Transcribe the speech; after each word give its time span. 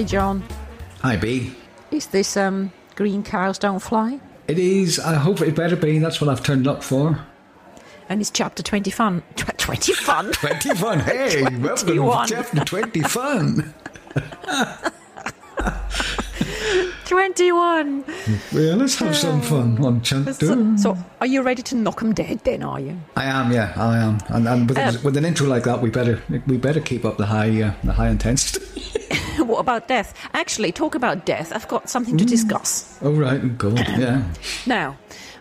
Hi, 0.00 0.06
John. 0.06 0.42
Hi, 1.02 1.16
B. 1.16 1.52
Is 1.90 2.06
this 2.06 2.34
um 2.34 2.72
Green 2.94 3.22
Cows 3.22 3.58
Don't 3.58 3.80
Fly? 3.80 4.18
It 4.48 4.58
is. 4.58 4.98
I 4.98 5.12
hope 5.12 5.42
it 5.42 5.54
better 5.54 5.76
be. 5.76 5.98
That's 5.98 6.22
what 6.22 6.30
I've 6.30 6.42
turned 6.42 6.66
up 6.66 6.82
for. 6.82 7.18
And 8.08 8.22
it's 8.22 8.30
chapter 8.30 8.62
20 8.62 8.90
fun. 8.90 9.22
Tw- 9.36 9.58
20 9.58 9.92
fun? 9.92 10.32
20 10.40 10.74
fun. 10.76 11.00
Hey, 11.04 11.42
welcome 11.42 11.76
to 11.76 11.84
21. 11.96 12.28
chapter 12.28 12.64
20 12.64 13.00
fun. 13.02 13.74
21. 17.04 18.04
Well, 18.54 18.76
let's 18.78 18.94
have 18.94 19.14
some 19.14 19.42
fun 19.42 19.84
on 19.84 20.00
chapter. 20.00 20.32
So, 20.32 20.76
so, 20.78 20.96
are 21.20 21.26
you 21.26 21.42
ready 21.42 21.60
to 21.64 21.74
knock 21.74 21.96
knock 21.96 22.02
'em 22.02 22.14
dead 22.14 22.40
then, 22.44 22.62
are 22.62 22.80
you? 22.80 22.96
I 23.16 23.24
am, 23.26 23.52
yeah, 23.52 23.74
I 23.76 23.98
am. 23.98 24.16
And, 24.28 24.48
and 24.48 24.66
with, 24.66 24.78
Um, 24.78 24.96
with 25.02 25.18
an 25.18 25.26
intro 25.26 25.46
like 25.46 25.64
that, 25.64 25.82
we 25.82 25.90
better 25.90 26.22
we 26.46 26.56
better 26.56 26.80
keep 26.80 27.04
up 27.04 27.18
the 27.18 27.26
high 27.26 27.60
uh, 27.62 27.72
the 27.84 27.92
high 27.92 28.08
intensity. 28.08 28.60
What 29.50 29.60
about 29.60 29.88
death? 29.88 30.14
Actually, 30.34 30.72
talk 30.72 30.94
about 30.94 31.26
death. 31.26 31.52
I've 31.54 31.68
got 31.68 31.90
something 31.90 32.16
to 32.18 32.24
discuss. 32.24 32.98
oh 33.02 33.12
right, 33.12 33.40
good. 33.58 33.78
Yeah, 33.98 34.22
Now, 34.66 34.96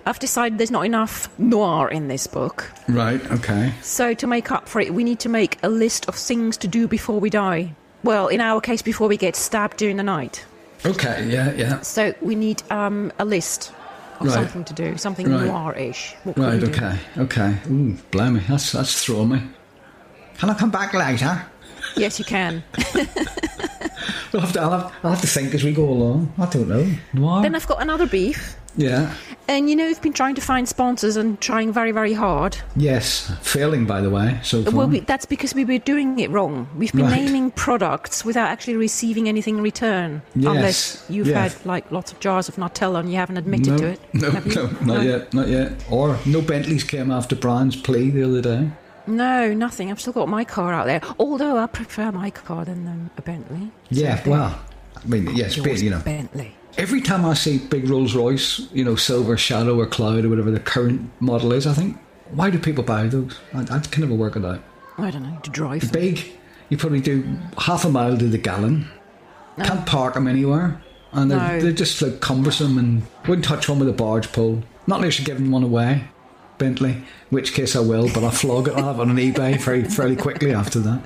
I've 0.05 0.20
decided 0.20 0.58
there's 0.58 0.72
not 0.72 0.86
enough 0.86 1.30
noir 1.40 1.90
in 1.90 2.08
this 2.08 2.27
book. 2.27 2.72
right. 2.88 3.22
Okay. 3.31 3.73
So, 3.81 4.14
to 4.16 4.27
make 4.27 4.52
up 4.52 4.67
for 4.67 4.81
it, 4.81 4.94
we 4.94 5.03
need 5.03 5.20
to 5.20 5.30
make 5.30 5.58
a 5.64 5.70
list 5.70 6.08
of 6.09 6.16
things 6.16 6.58
to 6.58 6.67
do 6.67 6.88
before 6.88 7.20
we 7.20 7.30
die. 7.30 7.73
Well, 8.03 8.27
in 8.27 8.41
our 8.41 8.62
case, 8.62 8.81
before 8.81 9.08
we 9.08 9.17
get 9.17 9.36
stabbed 9.36 9.77
during 9.77 9.98
the 9.98 10.03
night. 10.03 10.45
Okay. 10.86 11.28
Yeah. 11.30 11.52
Yeah. 11.53 11.81
So, 11.81 12.14
we 12.22 12.36
need 12.36 12.64
um, 12.72 13.12
a 13.20 13.26
list 13.26 13.72
of 14.20 14.28
Right. 14.28 14.34
something 14.34 14.64
to 14.66 14.73
do, 14.73 14.98
something 14.98 15.30
Right. 15.31 15.45
noir-ish. 15.45 16.16
Right. 16.25 16.64
Okay. 16.64 16.97
Okay. 17.17 17.56
Ooh, 17.69 17.97
blimey, 18.12 18.41
that's 18.50 18.72
that's 18.72 19.03
throwing 19.06 19.30
me. 19.30 19.41
Can 20.38 20.50
I 20.50 20.53
come 20.56 20.72
back 20.72 20.94
later? 20.94 21.45
Yes, 21.95 22.19
you 22.19 22.25
can. 22.25 22.64
We'll 24.31 24.41
have 24.41 24.53
to. 24.53 24.61
I'll 24.61 24.72
have, 24.72 24.94
I'll 25.03 25.11
have 25.11 25.22
to 25.22 25.27
think 25.27 25.53
as 25.53 25.63
we 25.63 25.73
go 25.73 25.88
along. 25.89 26.31
I 26.38 26.45
don't 26.47 26.67
know. 26.67 26.88
Noir. 27.13 27.41
then 27.41 27.55
I've 27.55 27.67
got 27.67 27.81
another 27.81 28.05
beef. 28.08 28.55
yeah. 28.77 29.16
And 29.47 29.67
you 29.67 29.75
know, 29.75 29.85
we've 29.88 29.99
been 30.02 30.13
trying 30.13 30.35
to 30.35 30.41
find 30.41 30.69
sponsors 30.69 31.16
and 31.17 31.41
trying 31.41 31.73
very, 31.73 31.91
very 31.91 32.13
hard. 32.13 32.55
Yes. 32.75 33.31
Failing, 33.41 33.88
by 33.88 34.00
the 34.00 34.11
way. 34.11 34.39
So 34.44 34.61
far. 34.63 34.73
Well, 34.75 34.88
we, 34.88 35.00
that's 35.00 35.25
because 35.25 35.55
we 35.55 35.66
were 35.66 35.80
doing 35.80 36.19
it 36.19 36.30
wrong. 36.30 36.67
We've 36.77 36.91
been 36.94 37.05
Right. 37.05 37.23
naming 37.23 37.50
products 37.50 38.23
without 38.23 38.47
actually 38.50 38.75
receiving 38.75 39.27
anything 39.27 39.57
in 39.57 39.63
return. 39.63 40.22
Yes, 40.35 40.45
Unless 40.55 41.05
you've 41.09 41.27
yes. 41.27 41.55
had 41.55 41.66
like 41.66 41.91
lots 41.91 42.11
of 42.11 42.19
jars 42.19 42.47
of 42.47 42.57
Nutella 42.57 43.00
and 43.00 43.09
you 43.09 43.16
haven't 43.16 43.38
admitted 43.38 43.69
no, 43.72 43.77
to 43.77 43.85
it. 43.88 44.00
No, 44.13 44.30
no, 44.30 44.69
not 44.95 45.03
yet, 45.03 45.33
not 45.33 45.47
yet. 45.47 45.72
Or 45.89 46.19
no 46.27 46.39
Bentleys 46.41 46.83
came 46.83 47.09
after 47.09 47.35
Brian's 47.35 47.75
plea 47.75 48.11
the 48.11 48.22
other 48.23 48.41
day. 48.41 48.69
No, 49.10 49.54
nothing. 49.54 49.92
I've 49.92 50.00
still 50.00 50.14
got 50.14 50.28
my 50.30 50.44
car 50.46 50.74
out 50.74 50.86
there. 50.86 51.02
Although 51.20 51.58
I 51.58 51.68
prefer 51.68 52.12
my 52.12 52.30
car 52.30 52.66
than 52.66 52.88
um, 52.88 53.10
a 53.18 53.22
Bentley. 53.22 53.72
Yeah, 53.90 54.22
well, 54.28 54.60
I 54.96 55.08
mean, 55.08 55.36
yes, 55.36 55.58
Yours 55.58 55.82
you 55.82 55.90
know, 55.90 56.00
Bentley. 56.00 56.56
every 56.78 57.02
time 57.02 57.26
I 57.26 57.34
see 57.34 57.58
big 57.58 57.90
Rolls 57.90 58.16
Royce, 58.16 58.60
you 58.72 58.84
know, 58.84 58.96
Silver 58.96 59.36
Shadow 59.38 59.80
or 59.80 59.86
Cloud 59.88 60.26
or 60.26 60.30
whatever 60.30 60.52
the 60.52 60.60
current 60.60 61.10
model 61.20 61.52
is, 61.54 61.66
I 61.68 61.74
think, 61.74 61.98
why 62.32 62.50
do 62.50 62.60
people 62.60 62.84
buy 62.84 63.08
those? 63.08 63.40
I, 63.54 63.62
I 63.62 63.80
can 63.80 64.02
never 64.02 64.14
work 64.16 64.36
it 64.36 64.46
out. 64.46 64.62
I 64.98 65.10
don't 65.12 65.24
know 65.24 65.40
to 65.44 65.50
drive. 65.50 65.82
them. 65.82 65.92
Big, 65.92 66.32
you 66.70 66.78
probably 66.78 67.02
do 67.02 67.26
half 67.58 67.86
a 67.86 67.90
mile 67.90 68.18
to 68.18 68.28
the 68.28 68.38
gallon. 68.38 68.88
Can't 69.58 69.86
park 69.86 70.14
them 70.14 70.28
anywhere, 70.28 70.82
and 71.12 71.30
they're, 71.32 71.38
No. 71.38 71.60
they're 71.60 71.72
just 71.74 72.02
like 72.02 72.22
cumbersome 72.22 72.78
and 72.78 73.04
wouldn't 73.28 73.44
touch 73.46 73.68
one 73.68 73.80
with 73.80 73.90
a 73.90 73.94
barge 73.94 74.32
pole. 74.32 74.62
Not 74.88 74.98
unless 75.00 75.20
you're 75.20 75.26
giving 75.26 75.52
one 75.52 75.64
away, 75.64 76.04
Bentley. 76.60 77.02
Which 77.30 77.54
case 77.54 77.76
I 77.76 77.80
will, 77.80 78.08
but 78.14 78.24
I'll 78.24 78.32
flog 78.32 78.68
it. 78.68 78.76
I'll 78.76 78.84
have 78.84 79.00
it 79.00 79.02
on 79.02 79.16
eBay 79.16 79.60
very 79.60 79.84
fairly 79.84 80.16
quickly 80.16 80.53
after 80.53 80.80
that. 80.80 81.02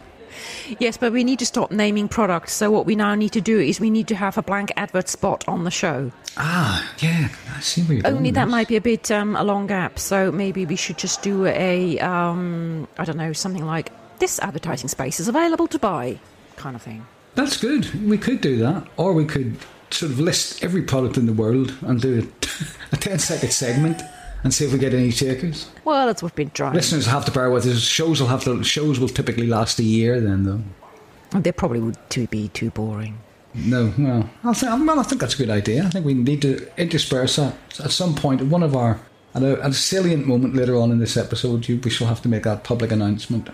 Yes, 0.79 0.97
but 0.97 1.13
we 1.13 1.23
need 1.23 1.39
to 1.39 1.45
stop 1.45 1.71
naming 1.71 2.07
products. 2.07 2.53
So 2.53 2.71
what 2.71 2.85
we 2.85 2.95
now 2.95 3.15
need 3.15 3.31
to 3.33 3.41
do 3.41 3.59
is 3.59 3.79
we 3.79 3.89
need 3.89 4.07
to 4.07 4.15
have 4.15 4.37
a 4.37 4.41
blank 4.41 4.71
advert 4.75 5.09
spot 5.09 5.43
on 5.47 5.63
the 5.63 5.71
show. 5.71 6.11
Ah, 6.37 6.91
yeah, 6.99 7.29
I 7.55 7.59
see 7.59 7.83
where 7.83 7.97
you're 7.97 8.07
Only 8.07 8.31
that 8.31 8.45
with 8.45 8.51
might 8.51 8.67
be 8.67 8.75
a 8.75 8.81
bit 8.81 9.11
um, 9.11 9.35
a 9.35 9.43
long 9.43 9.67
gap. 9.67 9.99
So 9.99 10.31
maybe 10.31 10.65
we 10.65 10.75
should 10.75 10.97
just 10.97 11.21
do 11.21 11.45
a 11.45 11.99
um, 11.99 12.87
I 12.97 13.05
don't 13.05 13.17
know 13.17 13.33
something 13.33 13.65
like 13.65 13.91
this 14.19 14.39
advertising 14.39 14.89
space 14.89 15.19
is 15.19 15.27
available 15.27 15.67
to 15.67 15.79
buy, 15.79 16.19
kind 16.55 16.75
of 16.75 16.81
thing. 16.81 17.05
That's 17.35 17.57
good. 17.57 17.93
We 18.07 18.17
could 18.17 18.41
do 18.41 18.57
that, 18.57 18.87
or 18.97 19.13
we 19.13 19.25
could 19.25 19.57
sort 19.91 20.11
of 20.11 20.19
list 20.19 20.63
every 20.63 20.81
product 20.81 21.17
in 21.17 21.25
the 21.25 21.33
world 21.33 21.73
and 21.81 22.01
do 22.01 22.19
a, 22.19 22.95
a 22.95 22.97
10 22.97 23.19
second 23.19 23.51
segment 23.51 24.01
and 24.43 24.53
see 24.53 24.65
if 24.65 24.73
we 24.73 24.79
get 24.79 24.93
any 24.93 25.11
takers. 25.11 25.69
Well, 25.85 26.05
that's 26.05 26.21
what 26.21 26.31
we've 26.31 26.35
been 26.35 26.51
trying. 26.51 26.73
Listeners 26.73 27.05
have 27.05 27.25
to 27.25 27.31
bear 27.31 27.49
with 27.49 27.65
us. 27.65 27.79
Shows 27.79 28.21
will 28.21 28.27
have 28.27 28.43
to. 28.43 28.63
Shows 28.63 28.99
will 28.99 29.09
typically 29.09 29.47
last 29.47 29.79
a 29.79 29.83
year. 29.83 30.19
Then 30.19 30.43
though. 30.43 31.39
They 31.39 31.51
probably 31.51 31.79
would 31.79 31.97
too 32.09 32.27
be 32.27 32.49
too 32.49 32.69
boring. 32.69 33.17
No, 33.55 33.93
well, 33.99 34.29
I 34.43 34.53
think, 34.53 34.87
well, 34.87 34.99
I 34.99 35.03
think 35.03 35.21
that's 35.21 35.35
a 35.35 35.37
good 35.37 35.49
idea. 35.51 35.83
I 35.85 35.89
think 35.89 36.05
we 36.05 36.15
need 36.15 36.41
to 36.41 36.67
intersperse 36.75 37.35
that 37.35 37.55
at 37.83 37.91
some 37.91 38.15
point. 38.15 38.41
At 38.41 38.47
one 38.47 38.63
of 38.63 38.75
our 38.75 38.99
at 39.35 39.43
a, 39.43 39.61
at 39.63 39.69
a 39.69 39.73
salient 39.73 40.27
moment 40.27 40.55
later 40.55 40.75
on 40.75 40.91
in 40.91 40.99
this 40.99 41.17
episode, 41.17 41.67
you, 41.67 41.79
we 41.83 41.89
shall 41.89 42.07
have 42.07 42.21
to 42.23 42.29
make 42.29 42.43
that 42.43 42.63
public 42.63 42.91
announcement. 42.91 43.49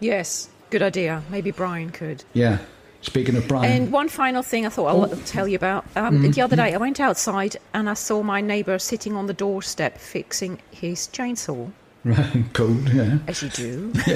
Yes, 0.00 0.48
good 0.70 0.82
idea. 0.82 1.22
Maybe 1.30 1.50
Brian 1.50 1.90
could. 1.90 2.24
Yeah. 2.32 2.58
Speaking 3.02 3.36
of 3.36 3.46
Brian, 3.48 3.70
And 3.70 3.92
one 3.92 4.08
final 4.08 4.42
thing 4.42 4.64
I 4.64 4.68
thought 4.68 4.86
I'll 4.86 5.08
tell 5.26 5.46
you 5.48 5.56
about. 5.56 5.84
Um, 5.96 6.30
The 6.30 6.40
other 6.40 6.56
day 6.56 6.72
I 6.72 6.76
went 6.76 7.00
outside 7.00 7.56
and 7.74 7.90
I 7.90 7.94
saw 7.94 8.22
my 8.22 8.40
neighbour 8.40 8.78
sitting 8.78 9.14
on 9.16 9.26
the 9.26 9.34
doorstep 9.34 9.98
fixing 9.98 10.60
his 10.70 11.08
chainsaw, 11.12 11.70
right, 12.04 12.44
cold. 12.52 12.88
Yeah. 12.92 13.18
as 13.26 13.42
you 13.42 13.48
do. 13.50 13.92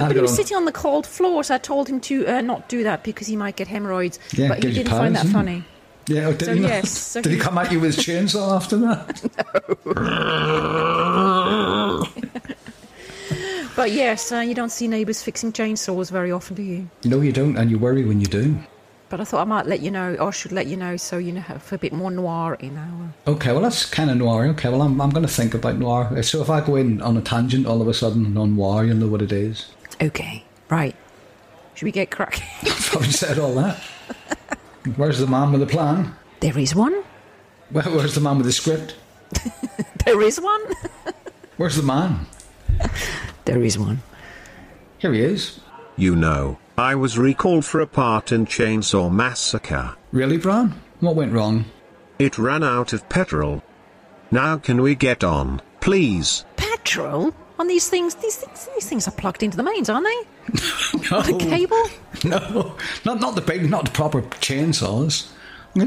I 0.00 0.06
But 0.08 0.12
he 0.16 0.20
was 0.20 0.30
on- 0.32 0.36
sitting 0.36 0.56
on 0.56 0.64
the 0.64 0.72
cold 0.72 1.06
floor, 1.06 1.44
so 1.44 1.54
I 1.54 1.58
told 1.58 1.88
him 1.88 2.00
to 2.00 2.26
uh, 2.26 2.40
not 2.40 2.68
do 2.68 2.82
that 2.82 3.02
because 3.04 3.26
he 3.28 3.36
might 3.36 3.54
get 3.56 3.68
hemorrhoids. 3.68 4.18
Yeah, 4.32 4.48
but 4.48 4.62
he 4.64 4.72
didn't 4.72 4.88
find 4.90 5.14
that 5.14 5.20
that 5.22 5.26
isn't 5.28 5.32
funny. 5.32 5.64
Yeah, 6.06 6.26
oh, 6.26 6.32
did, 6.32 6.44
So 6.46 6.54
he, 6.54 6.60
yes, 6.62 6.90
so 6.90 7.22
did 7.22 7.30
he 7.30 7.36
he- 7.38 7.42
come 7.42 7.56
at 7.58 7.70
you 7.72 7.80
with 7.80 7.94
his 7.96 8.04
chainsaw 8.04 8.54
after 8.56 8.76
that? 8.78 9.22
But 13.76 13.90
yes, 13.90 14.30
uh, 14.30 14.38
you 14.40 14.54
don't 14.54 14.70
see 14.70 14.86
neighbours 14.86 15.22
fixing 15.22 15.52
chainsaws 15.52 16.10
very 16.10 16.30
often, 16.30 16.54
do 16.56 16.62
you? 16.62 16.88
no, 17.04 17.20
you 17.20 17.32
don't, 17.32 17.56
and 17.56 17.70
you 17.70 17.78
worry 17.78 18.04
when 18.04 18.20
you 18.20 18.26
do. 18.26 18.56
But 19.08 19.20
I 19.20 19.24
thought 19.24 19.42
I 19.42 19.44
might 19.44 19.66
let 19.66 19.80
you 19.80 19.90
know, 19.90 20.14
or 20.16 20.32
should 20.32 20.52
let 20.52 20.66
you 20.66 20.76
know, 20.76 20.96
so 20.96 21.18
you 21.18 21.32
know 21.32 21.40
have 21.40 21.72
a 21.72 21.78
bit 21.78 21.92
more 21.92 22.10
noir 22.10 22.54
in 22.54 22.76
our. 22.76 23.12
Okay, 23.26 23.52
well 23.52 23.60
that's 23.60 23.84
kind 23.84 24.10
of 24.10 24.16
noir. 24.16 24.46
Okay, 24.48 24.68
well 24.68 24.82
I'm, 24.82 25.00
I'm 25.00 25.10
going 25.10 25.26
to 25.26 25.32
think 25.32 25.54
about 25.54 25.78
noir. 25.78 26.22
So 26.22 26.40
if 26.40 26.50
I 26.50 26.60
go 26.60 26.76
in 26.76 27.02
on 27.02 27.16
a 27.16 27.20
tangent 27.20 27.66
all 27.66 27.82
of 27.82 27.88
a 27.88 27.94
sudden 27.94 28.36
on 28.36 28.56
noir, 28.56 28.84
you'll 28.84 28.96
know 28.96 29.08
what 29.08 29.22
it 29.22 29.32
is. 29.32 29.66
Okay, 30.00 30.44
right. 30.68 30.96
Should 31.74 31.84
we 31.86 31.92
get 31.92 32.10
cracking? 32.10 32.46
I've 32.62 32.86
probably 32.86 33.10
said 33.10 33.38
all 33.38 33.54
that. 33.54 33.78
Where's 34.96 35.18
the 35.18 35.26
man 35.26 35.50
with 35.52 35.60
the 35.60 35.66
plan? 35.66 36.14
there 36.40 36.58
is 36.58 36.74
one. 36.74 37.02
Where, 37.70 37.84
where's 37.84 38.14
the 38.14 38.20
man 38.20 38.36
with 38.36 38.46
the 38.46 38.52
script? 38.52 38.94
There 40.04 40.20
is 40.20 40.38
one. 40.38 40.60
Where's 41.56 41.76
the 41.76 41.82
man? 41.82 42.26
There 43.44 43.62
is 43.62 43.78
one. 43.78 44.02
Here 44.98 45.12
he 45.12 45.20
is. 45.20 45.60
You 45.96 46.16
know, 46.16 46.58
I 46.78 46.94
was 46.94 47.18
recalled 47.18 47.64
for 47.64 47.80
a 47.80 47.86
part 47.86 48.32
in 48.32 48.46
Chainsaw 48.46 49.12
Massacre. 49.12 49.94
Really, 50.12 50.38
Bran? 50.38 50.74
What 51.00 51.14
went 51.16 51.32
wrong? 51.32 51.66
It 52.18 52.38
ran 52.38 52.62
out 52.64 52.92
of 52.92 53.08
petrol. 53.08 53.62
Now 54.30 54.56
can 54.56 54.80
we 54.82 54.94
get 54.94 55.22
on, 55.22 55.60
please? 55.80 56.44
Petrol 56.56 57.34
on 57.58 57.66
these 57.68 57.88
things. 57.88 58.14
These 58.16 58.36
things. 58.36 58.68
These 58.74 58.88
things 58.88 59.06
are 59.08 59.12
plugged 59.12 59.42
into 59.42 59.56
the 59.56 59.62
mains, 59.62 59.88
aren't 59.88 60.06
they? 60.06 60.18
No, 61.10 61.20
The 61.20 61.38
cable. 61.38 61.84
no, 62.24 62.76
not 63.04 63.20
not 63.20 63.34
the 63.34 63.40
big, 63.40 63.68
not 63.70 63.84
the 63.86 63.90
proper 63.90 64.22
chainsaws. 64.22 65.30
I 65.76 65.84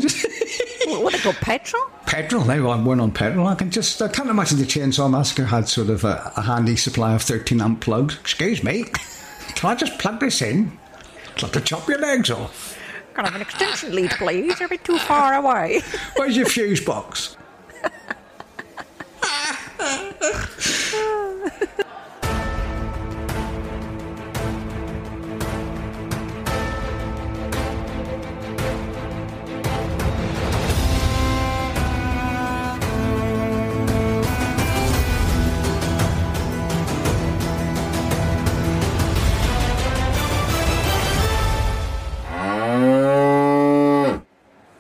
what 0.91 1.03
what 1.03 1.13
they 1.13 1.19
call 1.19 1.33
petrol? 1.33 1.81
Petrol. 2.07 2.43
They 2.43 2.59
weren't 2.59 3.01
on 3.01 3.11
petrol. 3.11 3.45
I 3.45 3.55
can 3.55 3.69
just 3.69 4.01
I 4.01 4.07
can't 4.07 4.29
imagine 4.29 4.57
the 4.57 4.65
Chainsaw 4.65 5.11
Massacre 5.11 5.45
had 5.45 5.67
sort 5.67 5.89
of 5.89 6.03
a, 6.03 6.31
a 6.35 6.41
handy 6.41 6.75
supply 6.75 7.13
of 7.13 7.21
thirteen 7.21 7.61
amp 7.61 7.81
plugs. 7.81 8.17
Excuse 8.19 8.63
me, 8.63 8.85
can 9.55 9.69
I 9.69 9.75
just 9.75 9.99
plug 9.99 10.19
this 10.19 10.41
in? 10.41 10.77
I'd 11.35 11.43
love 11.43 11.51
to 11.51 11.61
chop 11.61 11.87
your 11.87 11.99
legs 11.99 12.31
off. 12.31 12.75
Can 13.13 13.25
I 13.25 13.29
have 13.29 13.35
an 13.35 13.41
extension 13.41 13.95
lead, 13.95 14.11
please? 14.11 14.59
You're 14.59 14.67
a 14.67 14.69
bit 14.69 14.83
too 14.83 14.97
far 14.99 15.35
away. 15.35 15.81
Where's 16.15 16.37
your 16.37 16.45
fuse 16.45 16.83
box? 16.83 17.35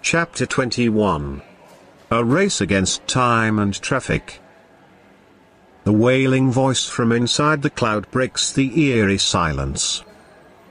Chapter 0.09 0.45
21 0.45 1.41
A 2.11 2.23
Race 2.23 2.61
Against 2.61 3.05
Time 3.07 3.59
and 3.59 3.73
Traffic. 3.73 4.39
The 5.83 5.91
wailing 5.91 6.49
voice 6.49 6.85
from 6.85 7.11
inside 7.11 7.61
the 7.61 7.69
cloud 7.69 8.09
breaks 8.09 8.49
the 8.53 8.71
eerie 8.79 9.17
silence. 9.17 10.05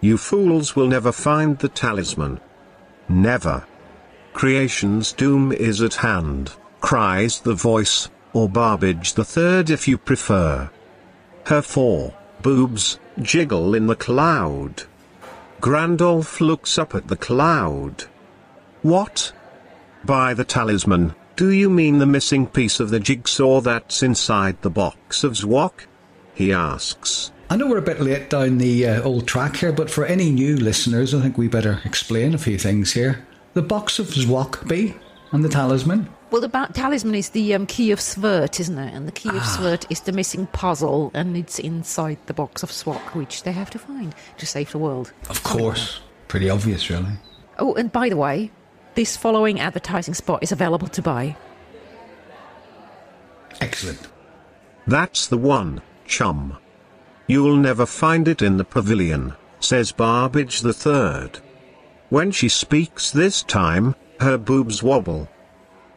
You 0.00 0.16
fools 0.16 0.74
will 0.74 0.88
never 0.88 1.12
find 1.12 1.58
the 1.58 1.68
talisman. 1.68 2.40
Never. 3.10 3.66
Creation's 4.32 5.12
doom 5.12 5.52
is 5.52 5.82
at 5.82 5.96
hand, 5.96 6.52
cries 6.80 7.40
the 7.40 7.52
voice, 7.52 8.08
or 8.32 8.48
Barbage 8.48 9.12
the 9.12 9.24
third 9.24 9.68
if 9.68 9.86
you 9.86 9.98
prefer. 9.98 10.70
Her 11.44 11.60
four 11.60 12.14
boobs 12.40 12.98
jiggle 13.20 13.74
in 13.74 13.86
the 13.86 13.96
cloud. 13.96 14.84
Grandolph 15.60 16.40
looks 16.40 16.78
up 16.78 16.94
at 16.94 17.08
the 17.08 17.18
cloud. 17.18 18.06
What? 18.86 19.32
By 20.04 20.32
the 20.32 20.44
talisman, 20.44 21.16
do 21.34 21.50
you 21.50 21.68
mean 21.68 21.98
the 21.98 22.06
missing 22.06 22.46
piece 22.46 22.78
of 22.78 22.90
the 22.90 23.00
jigsaw 23.00 23.60
that's 23.60 24.00
inside 24.00 24.62
the 24.62 24.70
box 24.70 25.24
of 25.24 25.32
Zwok? 25.32 25.86
He 26.34 26.52
asks. 26.52 27.32
I 27.50 27.56
know 27.56 27.66
we're 27.66 27.78
a 27.78 27.82
bit 27.82 28.00
late 28.00 28.30
down 28.30 28.58
the 28.58 28.86
uh, 28.86 29.02
old 29.02 29.26
track 29.26 29.56
here, 29.56 29.72
but 29.72 29.90
for 29.90 30.06
any 30.06 30.30
new 30.30 30.56
listeners, 30.56 31.14
I 31.14 31.20
think 31.20 31.36
we 31.36 31.48
better 31.48 31.80
explain 31.84 32.32
a 32.32 32.38
few 32.38 32.58
things 32.58 32.92
here. 32.92 33.26
The 33.54 33.62
box 33.62 33.98
of 33.98 34.06
Zwok 34.06 34.68
be 34.68 34.94
and 35.32 35.44
the 35.44 35.48
talisman. 35.48 36.08
Well, 36.30 36.40
the 36.40 36.48
ba- 36.48 36.70
talisman 36.72 37.16
is 37.16 37.30
the 37.30 37.54
um, 37.54 37.66
key 37.66 37.90
of 37.90 37.98
Svert, 37.98 38.60
isn't 38.60 38.78
it? 38.78 38.94
And 38.94 39.08
the 39.08 39.12
key 39.12 39.30
of 39.30 39.42
Svert 39.42 39.84
is 39.90 40.02
the 40.02 40.12
missing 40.12 40.46
puzzle, 40.46 41.10
and 41.12 41.36
it's 41.36 41.58
inside 41.58 42.18
the 42.26 42.34
box 42.34 42.62
of 42.62 42.70
Swok, 42.70 43.16
which 43.16 43.42
they 43.42 43.50
have 43.50 43.70
to 43.70 43.80
find 43.80 44.14
to 44.38 44.46
save 44.46 44.70
the 44.70 44.78
world. 44.78 45.12
Of 45.28 45.42
course. 45.42 46.02
Pretty 46.28 46.48
obvious, 46.48 46.88
really. 46.88 47.14
Oh, 47.58 47.74
and 47.74 47.90
by 47.90 48.08
the 48.08 48.16
way, 48.16 48.52
this 48.96 49.16
following 49.16 49.60
advertising 49.60 50.14
spot 50.14 50.42
is 50.42 50.52
available 50.52 50.88
to 50.88 51.02
buy. 51.02 51.36
Excellent. 53.60 54.08
That's 54.86 55.26
the 55.26 55.38
one, 55.38 55.82
chum. 56.06 56.56
You'll 57.26 57.56
never 57.56 57.86
find 57.86 58.26
it 58.26 58.40
in 58.40 58.56
the 58.56 58.64
pavilion, 58.64 59.34
says 59.60 59.92
Barbage 59.92 60.60
the 60.60 60.72
third. 60.72 61.40
When 62.08 62.30
she 62.30 62.48
speaks 62.48 63.10
this 63.10 63.42
time, 63.42 63.94
her 64.20 64.38
boobs 64.38 64.82
wobble. 64.82 65.28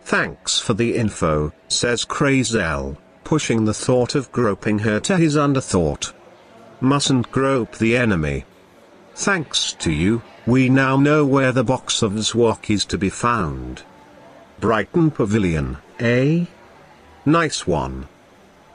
Thanks 0.02 0.60
for 0.60 0.74
the 0.74 0.96
info, 0.96 1.54
says 1.68 2.04
Crazel, 2.04 2.98
pushing 3.24 3.64
the 3.64 3.74
thought 3.74 4.16
of 4.16 4.32
groping 4.32 4.80
her 4.80 5.00
to 5.02 5.18
his 5.18 5.38
underthought. 5.38 6.12
Mustn't 6.82 7.32
grope 7.32 7.78
the 7.78 7.96
enemy. 7.96 8.46
Thanks 9.16 9.74
to 9.74 9.92
you, 9.92 10.22
we 10.50 10.68
now 10.68 10.98
know 10.98 11.24
where 11.24 11.52
the 11.52 11.64
box 11.64 12.02
of 12.02 12.14
Zwok 12.14 12.72
is 12.72 12.84
to 12.86 12.98
be 12.98 13.12
found. 13.12 13.84
Brighton 14.60 15.12
Pavilion, 15.12 15.78
eh? 16.00 16.46
Nice 17.24 17.68
one. 17.68 18.08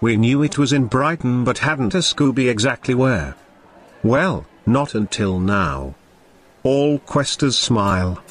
We 0.00 0.16
knew 0.16 0.40
it 0.44 0.56
was 0.56 0.72
in 0.72 0.86
Brighton 0.86 1.42
but 1.42 1.58
hadn't 1.58 1.92
a 1.94 1.98
Scooby 1.98 2.48
exactly 2.48 2.94
where. 2.94 3.34
Well, 4.04 4.46
not 4.64 4.94
until 4.94 5.40
now. 5.40 5.96
All 6.62 7.00
questers 7.00 7.54
smile. 7.54 8.22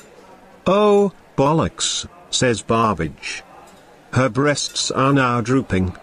Oh, 0.65 1.11
bollocks, 1.37 2.07
says 2.29 2.61
Barbage. 2.61 3.43
Her 4.13 4.29
breasts 4.29 4.89
are 4.89 5.11
now 5.11 5.41
drooping. 5.41 5.97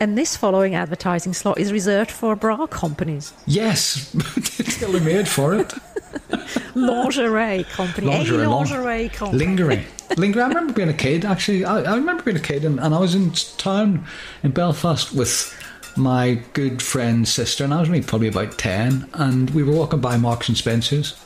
And 0.00 0.16
this 0.16 0.36
following 0.36 0.74
advertising 0.74 1.34
slot 1.34 1.58
is 1.58 1.70
reserved 1.70 2.10
for 2.10 2.34
bra 2.34 2.66
companies. 2.66 3.34
Yes, 3.46 4.14
it's 4.36 4.74
still 4.76 4.98
made 5.00 5.28
for 5.28 5.54
it. 5.54 5.74
Lingerie 6.74 7.64
company. 7.64 8.06
Lingerie, 8.06 8.44
a 8.44 8.50
lingerie 8.50 9.08
company. 9.08 9.38
Lingering. 9.38 9.84
Lingering. 10.16 10.44
I 10.44 10.48
remember 10.48 10.72
being 10.72 10.88
a 10.88 10.94
kid, 10.94 11.24
actually. 11.24 11.64
I, 11.64 11.82
I 11.82 11.96
remember 11.96 12.22
being 12.22 12.36
a 12.36 12.40
kid, 12.40 12.64
and, 12.64 12.78
and 12.80 12.94
I 12.94 12.98
was 12.98 13.14
in 13.14 13.32
town 13.32 14.06
in 14.42 14.52
Belfast 14.52 15.12
with 15.14 15.54
my 15.96 16.40
good 16.52 16.80
friend's 16.80 17.32
sister, 17.32 17.64
and 17.64 17.74
I 17.74 17.80
was 17.80 17.88
only 17.88 18.02
probably 18.02 18.28
about 18.28 18.58
10, 18.58 19.08
and 19.14 19.50
we 19.50 19.62
were 19.62 19.72
walking 19.74 20.00
by 20.00 20.16
Marks 20.16 20.48
and 20.48 20.56
Spencer's, 20.56 21.18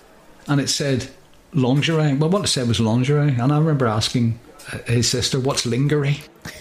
and 0.48 0.60
it 0.60 0.68
said 0.68 1.08
lingerie. 1.52 2.14
Well, 2.14 2.30
what 2.30 2.44
it 2.44 2.48
said 2.48 2.68
was 2.68 2.80
lingerie, 2.80 3.36
and 3.38 3.52
I 3.52 3.58
remember 3.58 3.86
asking 3.86 4.40
uh, 4.72 4.78
his 4.86 5.08
sister, 5.08 5.38
What's 5.38 5.66
lingerie? 5.66 6.20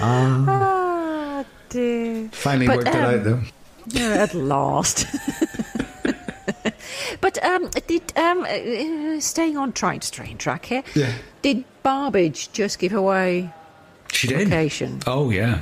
Ah, 0.00 1.44
dear. 1.68 2.28
Finally 2.30 2.66
But, 2.68 2.76
worked 2.76 2.88
it 2.88 2.94
um, 2.94 3.14
out, 3.14 3.24
though. 3.24 3.40
Yeah, 3.90 4.22
at 4.22 4.34
last. 4.34 5.06
but 7.20 7.42
um, 7.44 7.68
did 7.86 8.12
um, 8.16 8.44
uh, 8.44 9.20
staying 9.20 9.56
on 9.56 9.72
trying 9.72 10.00
to 10.00 10.06
stray 10.06 10.34
track 10.34 10.66
here? 10.66 10.82
Yeah. 10.94 11.12
Did 11.42 11.64
Barbage 11.82 12.52
just 12.52 12.78
give 12.78 12.92
away 12.92 13.50
She 14.12 14.28
did. 14.28 14.48
location? 14.48 15.00
Oh, 15.06 15.30
yeah. 15.30 15.60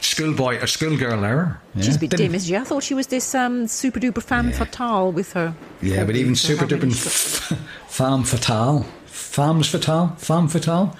Schoolboy 0.00 0.58
a 0.62 0.66
schoolgirl 0.66 1.24
error. 1.24 1.60
Yeah. 1.74 1.82
She's 1.82 1.96
a 1.96 1.98
bit 1.98 2.10
Didn't- 2.10 2.26
dim, 2.26 2.34
isn't 2.34 2.48
she? 2.48 2.56
I 2.56 2.64
thought 2.64 2.82
she 2.82 2.94
was 2.94 3.08
this 3.08 3.34
um, 3.34 3.66
super 3.66 3.98
duper 3.98 4.22
femme 4.22 4.52
fatale 4.52 5.10
with 5.12 5.32
her. 5.32 5.54
Yeah, 5.82 6.04
but 6.04 6.16
even 6.16 6.36
super 6.36 6.64
duper 6.66 6.82
having- 6.82 6.90
f- 6.92 7.52
femme 7.88 8.24
fatale. 8.24 8.86
Femmes 9.06 9.68
fatale. 9.68 10.14
Femme 10.18 10.48
fatale. 10.48 10.96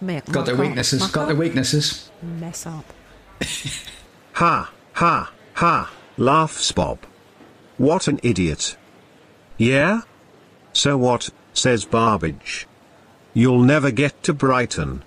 Me- 0.00 0.20
Got 0.30 0.46
their 0.46 0.54
Marco- 0.54 0.68
weaknesses. 0.68 1.06
Got 1.10 1.26
their 1.26 1.36
weaknesses. 1.36 2.10
Mess 2.22 2.66
up. 2.66 2.84
Ha, 4.34 4.72
ha, 4.94 5.32
ha, 5.54 5.90
laughs 6.18 6.72
Bob. 6.72 6.98
What 7.78 8.08
an 8.08 8.20
idiot. 8.22 8.76
Yeah? 9.56 10.02
So 10.72 10.98
what, 10.98 11.30
says 11.52 11.84
Barbage. 11.84 12.66
You'll 13.34 13.62
never 13.62 13.90
get 13.90 14.22
to 14.24 14.32
Brighton. 14.32 15.04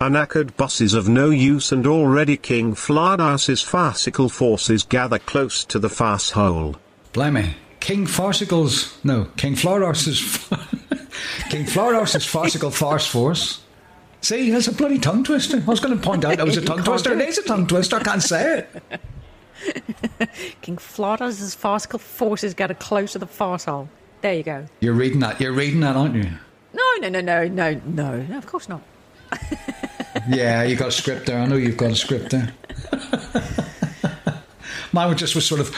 A 0.00 0.08
knackered 0.08 0.56
bus 0.56 0.80
is 0.80 0.92
of 0.92 1.08
no 1.08 1.30
use 1.30 1.72
and 1.72 1.86
already 1.86 2.36
King 2.36 2.74
Flardas's 2.74 3.62
farcical 3.62 4.28
forces 4.28 4.82
gather 4.82 5.18
close 5.18 5.64
to 5.64 5.78
the 5.78 5.88
farce 5.88 6.30
hole. 6.32 6.76
Blimey. 7.12 7.54
King 7.80 8.06
Farsical's. 8.06 8.96
No, 9.04 9.26
King 9.36 9.56
Floros's. 9.56 10.18
King 11.50 11.66
Floros's 11.66 12.26
farcical 12.26 12.70
farce 12.70 13.06
force. 13.06 13.62
See, 14.20 14.50
that's 14.50 14.68
a 14.68 14.72
bloody 14.72 14.98
tongue 14.98 15.22
twister. 15.22 15.58
I 15.58 15.70
was 15.70 15.80
going 15.80 15.94
to 15.96 16.02
point 16.02 16.24
out 16.24 16.38
it 16.38 16.44
was 16.44 16.56
a 16.56 16.62
tongue 16.62 16.82
twister. 16.82 17.12
It 17.12 17.28
is 17.28 17.38
a 17.38 17.42
tongue 17.44 17.66
twister. 17.66 17.96
I 17.96 18.02
can't 18.02 18.22
say 18.22 18.58
it. 18.60 19.00
King 20.62 20.76
Flauda's 20.76 21.54
farcical 21.54 21.98
forces 21.98 22.54
got 22.54 22.70
a 22.70 22.74
close 22.74 23.12
to 23.12 23.18
the 23.18 23.26
farsehole. 23.26 23.88
There 24.20 24.34
you 24.34 24.42
go. 24.42 24.66
You're 24.80 24.94
reading 24.94 25.20
that. 25.20 25.40
You're 25.40 25.52
reading 25.52 25.80
that, 25.80 25.96
aren't 25.96 26.14
you? 26.14 26.30
No, 26.72 26.82
no, 27.00 27.08
no, 27.08 27.20
no, 27.20 27.46
no, 27.48 27.80
no, 27.86 28.22
no, 28.22 28.38
of 28.38 28.46
course 28.46 28.68
not. 28.68 28.82
Yeah, 30.28 30.62
you 30.62 30.76
got 30.76 30.88
a 30.88 30.92
script 30.92 31.26
there. 31.26 31.38
I 31.38 31.46
know 31.46 31.56
you've 31.56 31.76
got 31.76 31.90
a 31.90 31.96
script 31.96 32.30
there. 32.30 32.52
Mine 34.92 35.08
was 35.08 35.18
just 35.18 35.34
was 35.34 35.44
sort 35.44 35.60
of. 35.60 35.74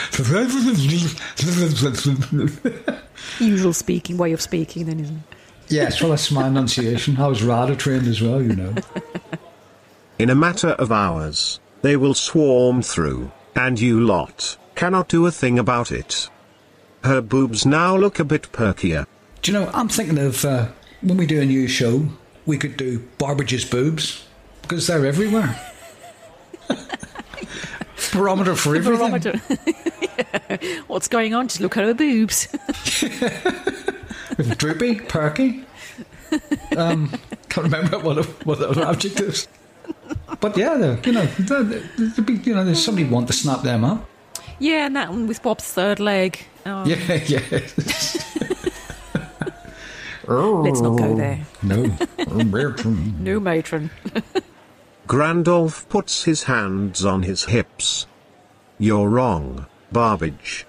Usual 3.40 3.72
speaking, 3.72 4.18
way 4.18 4.32
of 4.32 4.42
speaking, 4.42 4.86
then, 4.86 5.00
isn't 5.00 5.16
it? 5.16 5.22
yes, 5.68 6.00
well, 6.00 6.10
that's 6.10 6.30
my 6.30 6.46
enunciation. 6.46 7.16
I 7.18 7.26
was 7.26 7.42
radar 7.42 7.74
trained 7.76 8.06
as 8.06 8.20
well, 8.20 8.42
you 8.42 8.54
know. 8.54 8.74
In 10.18 10.30
a 10.30 10.34
matter 10.34 10.68
of 10.70 10.92
hours, 10.92 11.58
they 11.82 11.96
will 11.96 12.14
swarm 12.14 12.82
through, 12.82 13.30
and 13.56 13.80
you 13.80 13.98
lot 14.00 14.56
cannot 14.76 15.08
do 15.08 15.26
a 15.26 15.30
thing 15.32 15.58
about 15.58 15.90
it. 15.90 16.28
Her 17.02 17.20
boobs 17.20 17.66
now 17.66 17.96
look 17.96 18.20
a 18.20 18.24
bit 18.24 18.52
perkier. 18.52 19.06
Do 19.42 19.52
you 19.52 19.58
know, 19.58 19.70
I'm 19.72 19.88
thinking 19.88 20.18
of 20.18 20.44
uh, 20.44 20.68
when 21.00 21.16
we 21.16 21.26
do 21.26 21.40
a 21.40 21.46
new 21.46 21.66
show, 21.66 22.06
we 22.44 22.58
could 22.58 22.76
do 22.76 23.00
Barbage's 23.18 23.64
boobs 23.64 24.24
because 24.62 24.86
they're 24.86 25.06
everywhere. 25.06 25.58
Barometer 28.12 28.54
for 28.54 28.76
everything. 28.76 28.98
Barometer. 28.98 29.40
Yeah. 30.48 30.80
What's 30.86 31.08
going 31.08 31.34
on? 31.34 31.48
Just 31.48 31.60
look 31.60 31.76
at 31.76 31.84
her 31.84 31.92
boobs. 31.92 32.48
Droopy, 34.56 35.00
perky. 35.00 35.66
Um, 36.74 37.12
can't 37.50 37.64
remember 37.64 37.98
what 37.98 38.24
what 38.46 38.58
the 38.58 38.70
other 38.70 38.86
adjectives. 38.86 39.46
But 40.40 40.56
yeah, 40.56 40.76
they're, 40.76 40.98
you 41.04 41.12
know, 41.12 41.26
they're, 41.26 41.62
they're 41.64 42.24
big, 42.24 42.46
you 42.46 42.54
know, 42.54 42.64
there's 42.64 42.84
somebody 42.84 43.08
want 43.08 43.26
to 43.28 43.32
snap 43.32 43.62
them 43.62 43.84
up. 43.84 44.06
yeah, 44.58 44.86
and 44.86 44.96
that 44.96 45.10
one 45.10 45.26
with 45.26 45.42
Bob's 45.42 45.64
third 45.64 45.98
leg. 46.00 46.38
Oh, 46.64 46.84
Yeah, 46.84 46.96
yeah. 47.26 47.40
Let's 50.28 50.80
not 50.80 50.98
go 50.98 51.14
there. 51.16 51.46
Oh, 51.62 51.66
no. 51.66 51.96
No 53.20 53.38
matron. 53.40 53.90
Grandolph 55.06 55.88
puts 55.88 56.24
his 56.24 56.44
hands 56.44 57.04
on 57.04 57.22
his 57.22 57.44
hips. 57.44 58.06
You're 58.78 59.08
wrong, 59.08 59.66
Barbage. 59.92 60.66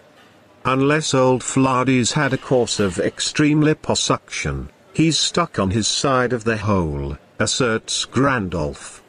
Unless 0.64 1.14
old 1.16 1.42
Flardy's 1.42 2.12
had 2.12 2.34
a 2.34 2.38
course 2.38 2.80
of 2.80 3.00
extreme 3.00 3.62
liposuction, 3.62 4.68
he's 4.94 5.18
stuck 5.18 5.58
on 5.58 5.72
his 5.72 5.88
side 5.88 6.34
of 6.34 6.44
the 6.44 6.58
hole, 6.58 7.18
asserts 7.40 8.06
Grandolph. 8.06 9.02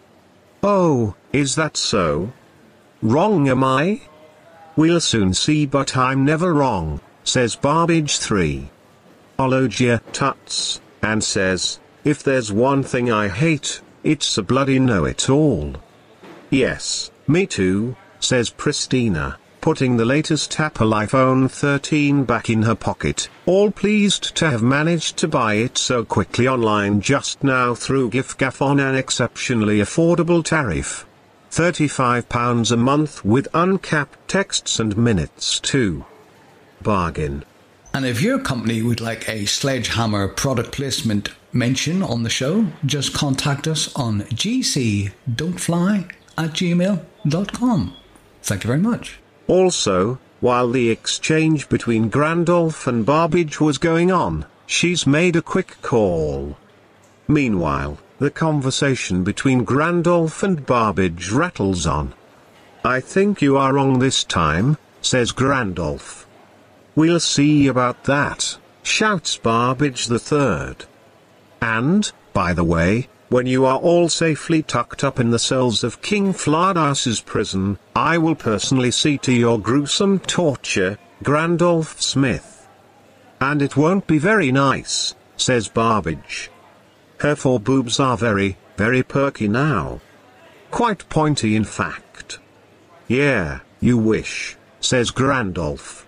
Oh, 0.62 1.14
is 1.32 1.54
that 1.54 1.76
so? 1.76 2.32
Wrong 3.02 3.48
am 3.48 3.62
I? 3.62 4.02
We'll 4.76 5.00
soon 5.00 5.34
see 5.34 5.66
but 5.66 5.96
I'm 5.96 6.24
never 6.24 6.54
wrong, 6.54 7.00
says 7.24 7.56
Barbage 7.56 8.18
3. 8.18 8.70
Ologia 9.38 10.00
tuts, 10.12 10.80
and 11.02 11.22
says, 11.22 11.78
if 12.04 12.22
there's 12.22 12.52
one 12.52 12.82
thing 12.82 13.10
I 13.10 13.28
hate, 13.28 13.80
it's 14.02 14.36
a 14.38 14.42
bloody 14.42 14.78
know-it-all. 14.78 15.74
Yes, 16.50 17.10
me 17.26 17.46
too, 17.46 17.96
says 18.18 18.50
Pristina. 18.50 19.36
Putting 19.60 19.96
the 19.96 20.04
latest 20.04 20.58
Apple 20.58 20.90
iPhone 20.90 21.50
13 21.50 22.24
back 22.24 22.48
in 22.48 22.62
her 22.62 22.74
pocket, 22.74 23.28
all 23.46 23.70
pleased 23.70 24.34
to 24.36 24.50
have 24.50 24.62
managed 24.62 25.16
to 25.18 25.28
buy 25.28 25.54
it 25.54 25.76
so 25.78 26.04
quickly 26.04 26.46
online 26.46 27.00
just 27.00 27.42
now 27.42 27.74
through 27.74 28.10
giffgaff 28.10 28.62
on 28.62 28.80
an 28.80 28.94
exceptionally 28.94 29.78
affordable 29.78 30.44
tariff. 30.44 31.06
£35 31.50 32.72
a 32.72 32.76
month 32.76 33.24
with 33.24 33.48
uncapped 33.54 34.28
texts 34.28 34.78
and 34.78 34.96
minutes 34.96 35.58
too. 35.60 36.04
Bargain. 36.82 37.44
And 37.94 38.04
if 38.06 38.20
your 38.20 38.38
company 38.38 38.82
would 38.82 39.00
like 39.00 39.28
a 39.28 39.46
sledgehammer 39.46 40.28
product 40.28 40.72
placement 40.72 41.30
mention 41.52 42.02
on 42.02 42.22
the 42.22 42.30
show, 42.30 42.66
just 42.84 43.14
contact 43.14 43.66
us 43.66 43.94
on 43.96 44.20
gcdon'tfly 44.22 46.10
at 46.36 46.50
gmail.com. 46.50 47.96
Thank 48.42 48.64
you 48.64 48.68
very 48.68 48.80
much. 48.80 49.18
Also, 49.48 50.18
while 50.40 50.70
the 50.70 50.90
exchange 50.90 51.68
between 51.68 52.10
Grandolph 52.10 52.86
and 52.86 53.04
Barbage 53.04 53.60
was 53.60 53.78
going 53.78 54.12
on, 54.12 54.44
she's 54.66 55.06
made 55.06 55.34
a 55.34 55.42
quick 55.42 55.80
call. 55.82 56.56
Meanwhile, 57.26 57.98
the 58.18 58.30
conversation 58.30 59.24
between 59.24 59.64
Grandolph 59.64 60.42
and 60.42 60.66
Barbage 60.66 61.30
rattles 61.30 61.86
on. 61.86 62.14
I 62.84 63.00
think 63.00 63.40
you 63.40 63.56
are 63.56 63.72
wrong 63.72 63.98
this 63.98 64.22
time, 64.22 64.76
says 65.00 65.32
Grandolph. 65.32 66.26
We'll 66.94 67.20
see 67.20 67.66
about 67.66 68.04
that, 68.04 68.58
shouts 68.82 69.36
Barbage 69.36 70.06
the 70.06 70.18
third. 70.18 70.84
And, 71.62 72.10
by 72.32 72.52
the 72.52 72.64
way, 72.64 73.08
when 73.28 73.46
you 73.46 73.66
are 73.66 73.78
all 73.78 74.08
safely 74.08 74.62
tucked 74.62 75.04
up 75.04 75.20
in 75.20 75.30
the 75.30 75.38
cells 75.38 75.84
of 75.84 76.00
King 76.00 76.32
Fladas's 76.32 77.20
prison, 77.20 77.78
I 77.94 78.16
will 78.16 78.34
personally 78.34 78.90
see 78.90 79.18
to 79.18 79.32
your 79.32 79.58
gruesome 79.58 80.18
torture, 80.20 80.98
Grandolph 81.22 82.00
Smith. 82.00 82.66
And 83.40 83.60
it 83.60 83.76
won't 83.76 84.06
be 84.06 84.18
very 84.18 84.50
nice, 84.50 85.14
says 85.36 85.68
Barbage. 85.68 86.50
Her 87.18 87.36
four 87.36 87.60
boobs 87.60 88.00
are 88.00 88.16
very, 88.16 88.56
very 88.76 89.02
perky 89.02 89.48
now. 89.48 90.00
Quite 90.70 91.08
pointy 91.08 91.54
in 91.54 91.64
fact. 91.64 92.38
Yeah, 93.08 93.60
you 93.80 93.98
wish, 93.98 94.56
says 94.80 95.10
Grandolph. 95.10 96.06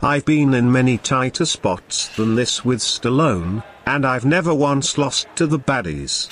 I've 0.00 0.24
been 0.24 0.54
in 0.54 0.70
many 0.70 0.96
tighter 0.96 1.44
spots 1.44 2.14
than 2.16 2.36
this 2.36 2.64
with 2.64 2.78
Stallone, 2.78 3.64
and 3.84 4.06
I've 4.06 4.24
never 4.24 4.54
once 4.54 4.96
lost 4.96 5.26
to 5.36 5.46
the 5.46 5.58
baddies. 5.58 6.28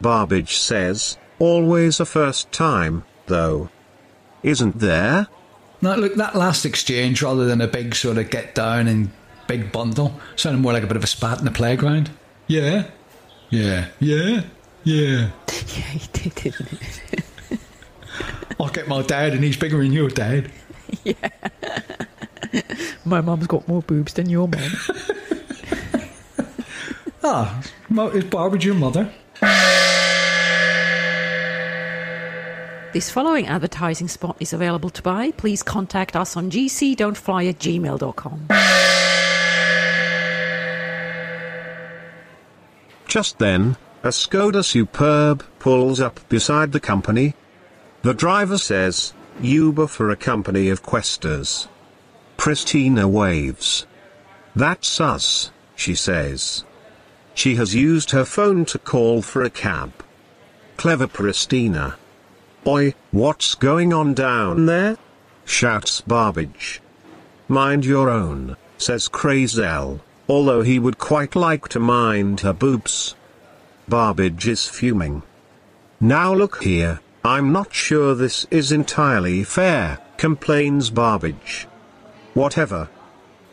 Barbage 0.00 0.56
says, 0.56 1.18
always 1.38 2.00
a 2.00 2.06
first 2.06 2.50
time, 2.52 3.04
though. 3.26 3.68
Isn't 4.42 4.78
there? 4.78 5.26
Now, 5.82 5.96
look, 5.96 6.14
that 6.14 6.34
last 6.36 6.64
exchange, 6.64 7.20
rather 7.20 7.44
than 7.44 7.60
a 7.60 7.68
big 7.68 7.94
sort 7.94 8.16
of 8.16 8.30
get 8.30 8.54
down 8.54 8.88
and 8.88 9.10
big 9.46 9.72
bundle, 9.72 10.18
sounded 10.36 10.62
more 10.62 10.72
like 10.72 10.82
a 10.82 10.86
bit 10.86 10.96
of 10.96 11.04
a 11.04 11.08
spat 11.08 11.38
in 11.38 11.44
the 11.44 11.50
playground. 11.50 12.10
Yeah, 12.46 12.88
yeah, 13.50 13.88
yeah, 14.00 14.44
yeah. 14.84 15.30
Yeah, 15.66 15.82
he 15.82 16.08
did, 16.12 16.34
didn't 16.36 16.72
it? 17.10 17.60
I'll 18.58 18.68
get 18.68 18.88
my 18.88 19.02
dad, 19.02 19.32
and 19.34 19.42
he's 19.42 19.56
bigger 19.56 19.78
than 19.78 19.92
your 19.92 20.08
dad. 20.08 20.50
My 23.04 23.20
mum's 23.20 23.46
got 23.46 23.66
more 23.68 23.82
boobs 23.82 24.14
than 24.14 24.28
your 24.28 24.48
mum. 24.48 24.60
Ah, 27.28 27.60
Mo- 27.88 28.10
is 28.10 28.22
Barbara 28.22 28.60
your 28.60 28.76
mother? 28.76 29.10
This 32.92 33.10
following 33.10 33.48
advertising 33.48 34.06
spot 34.06 34.36
is 34.38 34.52
available 34.52 34.90
to 34.90 35.02
buy. 35.02 35.32
Please 35.32 35.60
contact 35.60 36.14
us 36.14 36.36
on 36.36 36.52
gcdon'tfly 36.52 37.48
at 37.48 37.58
gmail.com. 37.58 38.46
Just 43.08 43.38
then, 43.40 43.76
a 44.04 44.08
Skoda 44.08 44.64
Superb 44.64 45.44
pulls 45.58 45.98
up 46.00 46.20
beside 46.28 46.70
the 46.70 46.80
company. 46.80 47.34
The 48.02 48.14
driver 48.14 48.56
says, 48.56 49.12
Uber 49.40 49.88
for 49.88 50.10
a 50.10 50.16
company 50.16 50.68
of 50.68 50.84
questers. 50.84 51.66
Pristina 52.46 53.10
waves. 53.10 53.88
That's 54.54 55.00
us, 55.00 55.50
she 55.74 55.96
says. 55.96 56.62
She 57.34 57.56
has 57.56 57.74
used 57.74 58.12
her 58.12 58.24
phone 58.24 58.64
to 58.66 58.78
call 58.78 59.20
for 59.20 59.42
a 59.42 59.50
cab. 59.50 59.92
Clever 60.76 61.08
Pristina. 61.08 61.96
Oi, 62.64 62.94
what's 63.10 63.56
going 63.56 63.92
on 63.92 64.14
down 64.14 64.66
there? 64.66 64.96
shouts 65.44 66.02
Barbage. 66.02 66.80
Mind 67.48 67.84
your 67.84 68.08
own, 68.08 68.56
says 68.78 69.08
Crazel, 69.08 70.00
although 70.28 70.62
he 70.62 70.78
would 70.78 70.98
quite 70.98 71.34
like 71.34 71.66
to 71.70 71.80
mind 71.80 72.42
her 72.42 72.52
boobs. 72.52 73.16
Barbage 73.88 74.46
is 74.46 74.68
fuming. 74.68 75.24
Now 75.98 76.32
look 76.32 76.62
here, 76.62 77.00
I'm 77.24 77.52
not 77.52 77.74
sure 77.74 78.14
this 78.14 78.46
is 78.52 78.70
entirely 78.70 79.42
fair, 79.42 79.98
complains 80.16 80.90
Barbage. 80.90 81.66
Whatever. 82.36 82.90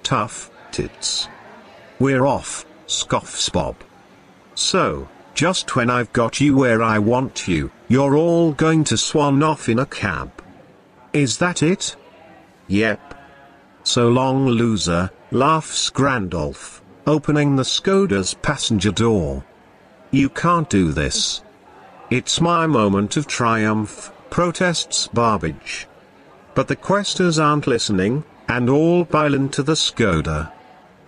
Tough, 0.03 0.51
tits. 0.73 1.29
We're 1.99 2.25
off, 2.25 2.65
scoffs 2.85 3.47
Bob. 3.47 3.77
So, 4.55 5.07
just 5.33 5.77
when 5.77 5.89
I've 5.89 6.11
got 6.11 6.41
you 6.41 6.57
where 6.57 6.83
I 6.83 6.99
want 6.99 7.47
you, 7.47 7.71
you're 7.87 8.17
all 8.17 8.51
going 8.51 8.83
to 8.83 8.97
swan 8.97 9.41
off 9.41 9.69
in 9.69 9.79
a 9.79 9.85
cab. 9.85 10.43
Is 11.13 11.37
that 11.37 11.63
it? 11.63 11.95
Yep. 12.67 13.15
So 13.85 14.09
long, 14.09 14.47
loser, 14.47 15.11
laughs 15.31 15.89
Grandolph, 15.89 16.81
opening 17.07 17.55
the 17.55 17.63
Skoda's 17.63 18.33
passenger 18.33 18.91
door. 18.91 19.45
You 20.11 20.27
can't 20.27 20.69
do 20.69 20.91
this. 20.91 21.41
It's 22.09 22.41
my 22.41 22.67
moment 22.67 23.15
of 23.15 23.27
triumph, 23.27 24.11
protests 24.29 25.07
Barbage. 25.07 25.87
But 26.53 26.67
the 26.67 26.75
questers 26.75 27.41
aren't 27.41 27.65
listening, 27.65 28.25
and 28.47 28.69
all 28.69 29.05
pile 29.05 29.33
into 29.33 29.63
the 29.63 29.73
Skoda. 29.73 30.51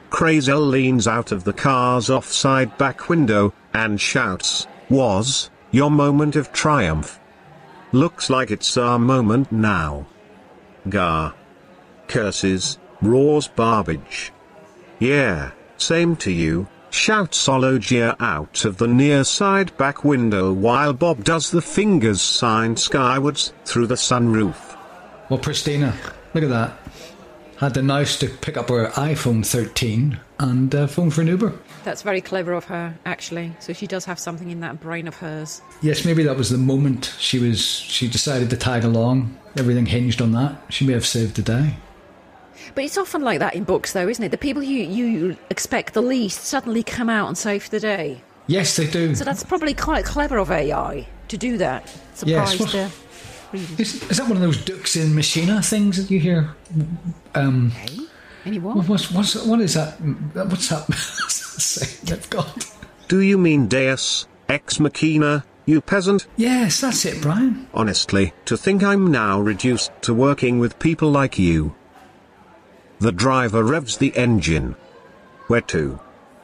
Crazel 0.09 0.61
leans 0.61 1.07
out 1.07 1.31
of 1.31 1.43
the 1.43 1.53
car's 1.53 2.09
offside 2.09 2.77
back 2.77 3.09
window, 3.09 3.53
and 3.73 3.99
shouts, 3.99 4.67
Was, 4.89 5.49
your 5.71 5.91
moment 5.91 6.35
of 6.35 6.53
triumph. 6.53 7.19
Looks 7.91 8.29
like 8.29 8.51
it's 8.51 8.77
our 8.77 8.99
moment 8.99 9.51
now. 9.51 10.05
Gar. 10.87 11.33
Curses, 12.07 12.77
roars 13.01 13.47
Barbage. 13.47 14.31
Yeah, 14.99 15.51
same 15.77 16.15
to 16.17 16.31
you, 16.31 16.67
shouts 16.89 17.47
Ologia 17.49 18.15
out 18.19 18.63
of 18.63 18.77
the 18.77 18.87
near 18.87 19.23
side 19.23 19.75
back 19.77 20.05
window 20.05 20.53
while 20.53 20.93
Bob 20.93 21.23
does 21.23 21.51
the 21.51 21.61
fingers 21.61 22.21
sign 22.21 22.77
skywards 22.77 23.53
through 23.65 23.87
the 23.87 23.95
sunroof. 23.95 24.77
Well, 25.29 25.39
Pristina, 25.39 25.93
look 26.33 26.43
at 26.43 26.49
that. 26.49 26.84
Had 27.57 27.73
the 27.73 27.81
nous 27.81 28.17
to 28.19 28.27
pick 28.27 28.57
up 28.57 28.69
her 28.69 28.87
iPhone 28.95 29.45
13 29.45 30.19
and 30.39 30.75
uh, 30.75 30.87
phone 30.87 31.09
for 31.09 31.21
an 31.21 31.27
Uber. 31.27 31.53
That's 31.85 32.01
very 32.01 32.19
clever 32.19 32.51
of 32.53 32.65
her, 32.65 32.97
actually. 33.05 33.53
So 33.59 33.71
she 33.71 33.87
does 33.87 34.03
have 34.05 34.19
something 34.19 34.49
in 34.51 34.59
that 34.59 34.81
brain 34.81 35.07
of 35.07 35.15
hers. 35.15 35.61
Yes, 35.81 36.03
maybe 36.03 36.23
that 36.23 36.35
was 36.35 36.49
the 36.49 36.57
moment 36.57 37.15
she 37.17 37.39
was. 37.39 37.63
She 37.65 38.09
decided 38.09 38.49
to 38.49 38.57
tag 38.57 38.83
along. 38.83 39.37
Everything 39.57 39.85
hinged 39.85 40.21
on 40.21 40.33
that. 40.33 40.61
She 40.69 40.85
may 40.85 40.93
have 40.93 41.05
saved 41.05 41.35
the 41.37 41.41
day. 41.41 41.75
But 42.73 42.83
it's 42.83 42.97
often 42.97 43.21
like 43.21 43.39
that 43.39 43.55
in 43.55 43.63
books, 43.63 43.93
though, 43.93 44.07
isn't 44.07 44.23
it? 44.23 44.29
The 44.31 44.37
people 44.37 44.63
you, 44.63 44.83
you 44.83 45.37
expect 45.49 45.93
the 45.93 46.01
least 46.01 46.43
suddenly 46.43 46.83
come 46.83 47.09
out 47.09 47.27
and 47.27 47.37
save 47.37 47.69
the 47.69 47.79
day. 47.79 48.21
Yes, 48.47 48.75
they 48.75 48.87
do. 48.87 49.15
So 49.15 49.23
that's 49.23 49.43
probably 49.43 49.73
quite 49.73 50.03
clever 50.03 50.37
of 50.37 50.51
AI 50.51 51.07
to 51.29 51.37
do 51.37 51.57
that. 51.57 51.83
Yes, 52.25 52.51
Surprise 52.51 52.59
well- 52.73 52.91
the. 53.57 53.81
Is, 53.81 54.03
is 54.09 54.17
that 54.17 54.27
one 54.27 54.37
of 54.37 54.41
those 54.41 54.63
Dux 54.63 54.95
in 54.95 55.15
Machina 55.15 55.61
things 55.61 55.97
that 55.97 56.11
you 56.11 56.19
hear? 56.19 56.55
Um, 57.33 57.71
Anyone? 58.45 58.85
what's, 58.85 59.11
what's, 59.11 59.35
what 59.45 59.59
is 59.61 59.73
that? 59.73 59.99
What's 59.99 60.69
that 60.69 60.91
saying 60.93 61.99
they've 62.03 62.29
got? 62.29 62.71
Do 63.07 63.19
you 63.19 63.37
mean 63.37 63.67
Deus, 63.67 64.27
ex 64.47 64.79
machina, 64.79 65.45
you 65.65 65.81
peasant? 65.81 66.27
Yes, 66.37 66.81
that's 66.81 67.05
it, 67.05 67.21
Brian. 67.21 67.67
Honestly, 67.73 68.33
to 68.45 68.55
think 68.55 68.83
I'm 68.83 69.11
now 69.11 69.39
reduced 69.39 69.91
to 70.01 70.13
working 70.13 70.59
with 70.59 70.79
people 70.79 71.09
like 71.09 71.39
you. 71.39 71.75
The 72.99 73.11
driver 73.11 73.63
revs 73.63 73.97
the 73.97 74.15
engine. 74.15 74.75
Where 75.47 75.61
to? 75.61 75.99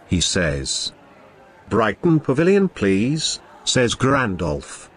He 0.08 0.22
says. 0.22 0.92
Brighton 1.70 2.20
Pavilion, 2.20 2.68
please, 2.68 3.40
says 3.64 3.96
Grandolph. 3.96 4.90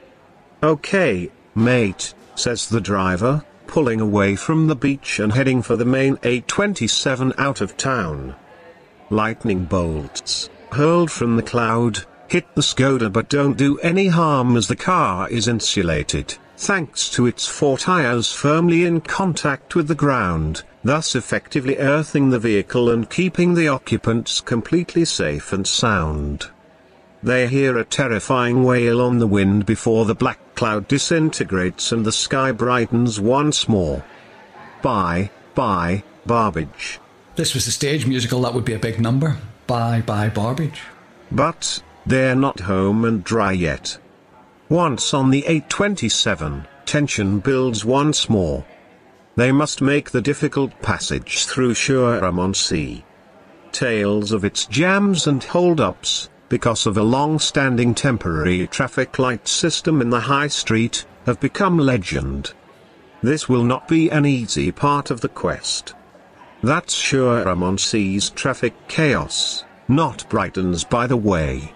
Okay, 0.63 1.31
mate, 1.55 2.15
says 2.35 2.69
the 2.69 2.81
driver, 2.81 3.45
pulling 3.67 4.01
away 4.01 4.37
from 4.37 4.67
the 4.67 4.77
beach 4.77 5.19
and 5.19 5.33
heading 5.33 5.63
for 5.63 5.77
the 5.77 5.85
main 5.85 6.17
A27 6.19 7.33
out 7.39 7.61
of 7.61 7.77
town. 7.77 8.35
Lightning 9.11 9.65
bolts, 9.65 10.49
hurled 10.73 11.11
from 11.11 11.37
the 11.37 11.43
cloud, 11.43 12.05
hit 12.29 12.47
the 12.55 12.63
Skoda 12.63 13.13
but 13.13 13.29
don't 13.29 13.57
do 13.57 13.79
any 13.79 14.09
harm 14.09 14.57
as 14.57 14.69
the 14.69 14.77
car 14.77 15.29
is 15.29 15.49
insulated. 15.49 16.37
thanks 16.57 17.11
to 17.11 17.27
its 17.27 17.47
four 17.47 17.77
tires 17.77 18.33
firmly 18.33 18.85
in 18.85 19.01
contact 19.01 19.75
with 19.75 19.89
the 19.89 19.95
ground, 19.95 20.63
thus 20.83 21.15
effectively 21.15 21.77
earthing 21.79 22.31
the 22.31 22.39
vehicle 22.39 22.91
and 22.91 23.11
keeping 23.11 23.55
the 23.55 23.69
occupants 23.69 24.41
completely 24.41 25.05
safe 25.05 25.53
and 25.53 25.67
sound. 25.67 26.51
They 27.25 27.49
hear 27.49 27.79
a 27.79 27.87
terrifying 27.87 28.65
wail 28.65 29.01
on 29.01 29.19
the 29.19 29.27
wind 29.27 29.65
before 29.65 30.05
the 30.05 30.15
black 30.15 30.39
cloud 30.55 30.87
disintegrates 30.89 31.91
and 31.91 32.05
the 32.05 32.13
sky 32.13 32.53
brightens 32.53 33.19
once 33.19 33.67
more. 33.67 34.05
Bye, 34.83 35.31
bye, 35.55 36.03
Barbage. 36.27 37.01
This 37.37 37.55
was 37.55 37.65
the 37.65 37.71
stage 37.71 38.07
musical, 38.07 38.43
that 38.43 38.53
would 38.53 38.67
be 38.67 38.75
a 38.75 38.79
big 38.79 39.01
number. 39.01 39.39
Bye, 39.67 40.03
bye, 40.03 40.29
Barbage. 40.29 40.83
But, 41.33 41.83
they're 42.05 42.35
not 42.35 42.61
home 42.61 43.07
and 43.07 43.25
dry 43.25 43.53
yet. 43.53 43.97
Once 44.69 45.15
on 45.15 45.31
the 45.31 45.45
A27, 45.49 46.67
tension 46.85 47.39
builds 47.39 47.87
once 47.87 48.29
more. 48.29 48.67
They 49.35 49.51
must 49.51 49.81
make 49.81 50.11
the 50.11 50.21
difficult 50.21 50.79
passage 50.83 51.47
through 51.47 51.73
Shoreham-on-Sea. 51.73 53.03
Tales 53.73 54.31
of 54.31 54.45
its 54.45 54.67
jams 54.67 55.27
and 55.27 55.43
hold-ups, 55.43 56.29
because 56.49 56.87
of 56.87 56.97
a 56.97 57.03
long-standing 57.03 57.95
temporary 57.95 58.67
traffic 58.67 59.19
light 59.19 59.49
system 59.49 60.01
in 60.01 60.11
the 60.11 60.21
high 60.21 60.49
street, 60.49 61.05
have 61.27 61.41
become 61.41 61.79
legend. 61.79 62.53
This 63.23 63.49
will 63.49 63.65
not 63.65 63.89
be 63.89 64.11
an 64.11 64.27
easy 64.27 64.71
part 64.71 65.11
of 65.11 65.21
the 65.21 65.29
quest. 65.29 65.95
That's 66.63 66.95
Shoreham-on-Sea's 66.95 68.31
traffic 68.31 68.75
chaos, 68.89 69.65
not 69.89 70.29
Brighton's 70.29 70.85
by 70.85 71.07
the 71.07 71.17
way. 71.17 71.75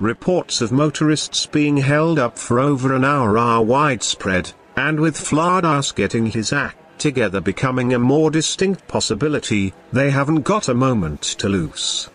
Reports 0.00 0.60
of 0.60 0.72
motorists 0.72 1.46
being 1.46 1.76
held 1.76 2.18
up 2.18 2.36
for 2.36 2.58
over 2.58 2.94
an 2.94 3.04
hour 3.04 3.38
are 3.38 3.62
widespread, 3.62 4.52
and 4.76 4.98
with 4.98 5.16
Fladass 5.16 5.94
getting 5.94 6.26
his 6.26 6.52
act 6.52 6.76
together 6.98 7.40
becoming 7.40 7.92
a 7.92 7.98
more 7.98 8.30
distinct 8.30 8.86
possibility, 8.86 9.74
they 9.92 10.10
haven't 10.10 10.42
got 10.42 10.68
a 10.68 10.74
moment 10.74 11.22
to 11.22 11.48
lose. 11.48 12.08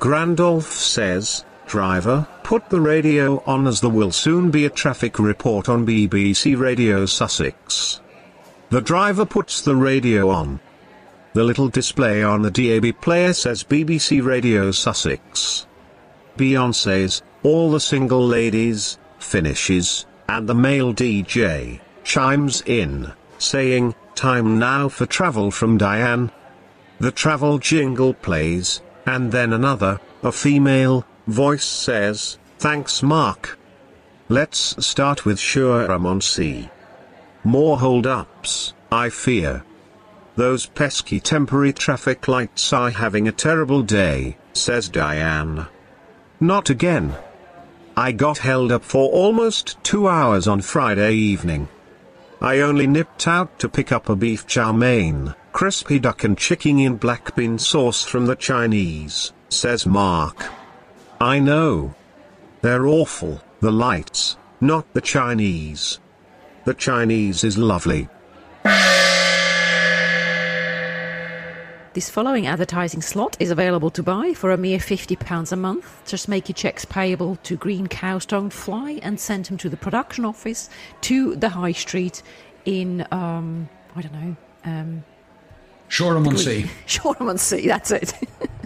Grandolph 0.00 0.72
says, 0.72 1.44
Driver, 1.66 2.26
put 2.42 2.70
the 2.70 2.80
radio 2.80 3.42
on 3.46 3.66
as 3.66 3.82
there 3.82 3.90
will 3.90 4.10
soon 4.10 4.50
be 4.50 4.64
a 4.64 4.70
traffic 4.70 5.18
report 5.18 5.68
on 5.68 5.86
BBC 5.86 6.58
Radio 6.58 7.04
Sussex. 7.04 8.00
The 8.70 8.80
driver 8.80 9.26
puts 9.26 9.60
the 9.60 9.76
radio 9.76 10.30
on. 10.30 10.58
The 11.34 11.44
little 11.44 11.68
display 11.68 12.22
on 12.22 12.40
the 12.40 12.50
DAB 12.50 12.98
player 13.02 13.34
says 13.34 13.62
BBC 13.62 14.24
Radio 14.24 14.70
Sussex. 14.70 15.66
Beyonce's, 16.38 17.20
All 17.42 17.70
the 17.70 17.78
Single 17.78 18.26
Ladies, 18.26 18.96
finishes, 19.18 20.06
and 20.30 20.48
the 20.48 20.54
male 20.54 20.94
DJ, 20.94 21.78
chimes 22.04 22.62
in, 22.64 23.12
saying, 23.36 23.94
Time 24.14 24.58
now 24.58 24.88
for 24.88 25.04
travel 25.04 25.50
from 25.50 25.76
Diane. 25.76 26.32
The 27.00 27.10
travel 27.10 27.58
jingle 27.58 28.14
plays, 28.14 28.80
and 29.10 29.32
then 29.32 29.52
another, 29.52 30.00
a 30.22 30.30
female, 30.30 31.04
voice 31.26 31.64
says, 31.64 32.38
Thanks 32.58 33.02
Mark. 33.02 33.58
Let's 34.28 34.86
start 34.86 35.24
with 35.24 35.40
Shoreham-on-Sea. 35.40 36.70
More 37.42 37.76
hold-ups, 37.80 38.72
I 38.92 39.08
fear. 39.08 39.64
Those 40.36 40.66
pesky 40.66 41.18
temporary 41.18 41.72
traffic 41.72 42.28
lights 42.28 42.72
are 42.72 42.90
having 42.90 43.26
a 43.26 43.32
terrible 43.32 43.82
day, 43.82 44.36
says 44.52 44.88
Diane. 44.88 45.66
Not 46.38 46.70
again. 46.70 47.16
I 47.96 48.12
got 48.12 48.38
held 48.38 48.70
up 48.70 48.84
for 48.84 49.10
almost 49.10 49.76
two 49.82 50.06
hours 50.06 50.46
on 50.46 50.60
Friday 50.60 51.14
evening. 51.14 51.68
I 52.40 52.60
only 52.60 52.86
nipped 52.86 53.26
out 53.26 53.58
to 53.58 53.68
pick 53.68 53.90
up 53.90 54.08
a 54.08 54.14
beef 54.14 54.46
chow 54.46 54.70
mein, 54.70 55.34
crispy 55.52 55.98
duck 55.98 56.24
and 56.24 56.38
chicken 56.38 56.78
in 56.78 56.96
black 56.96 57.34
bean 57.34 57.58
sauce 57.58 58.04
from 58.04 58.26
the 58.26 58.36
Chinese, 58.36 59.32
says 59.48 59.86
Mark. 59.86 60.44
I 61.20 61.38
know. 61.38 61.94
They're 62.62 62.86
awful, 62.86 63.42
the 63.60 63.72
lights, 63.72 64.36
not 64.60 64.92
the 64.92 65.00
Chinese. 65.00 65.98
The 66.64 66.74
Chinese 66.74 67.44
is 67.44 67.56
lovely. 67.56 68.08
This 71.92 72.08
following 72.08 72.46
advertising 72.46 73.02
slot 73.02 73.36
is 73.40 73.50
available 73.50 73.90
to 73.90 74.02
buy 74.02 74.32
for 74.32 74.52
a 74.52 74.56
mere 74.56 74.78
£50 74.78 75.50
a 75.50 75.56
month. 75.56 76.02
Just 76.06 76.28
make 76.28 76.48
your 76.48 76.54
checks 76.54 76.84
payable 76.84 77.34
to 77.42 77.56
Green 77.56 77.88
Cows 77.88 78.24
Don't 78.24 78.52
Fly 78.52 79.00
and 79.02 79.18
send 79.18 79.46
them 79.46 79.56
to 79.58 79.68
the 79.68 79.76
production 79.76 80.24
office 80.24 80.70
to 81.00 81.34
the 81.34 81.48
High 81.48 81.72
Street 81.72 82.22
in, 82.64 83.04
um, 83.10 83.68
I 83.96 84.02
don't 84.02 84.12
know, 84.12 84.36
um, 84.64 85.04
Shoreham 85.90 86.28
on 86.28 86.38
Sea. 86.38 86.70
Shoreham 86.86 87.28
on 87.28 87.36
Sea, 87.36 87.66
that's 87.66 87.90
it. 87.90 88.14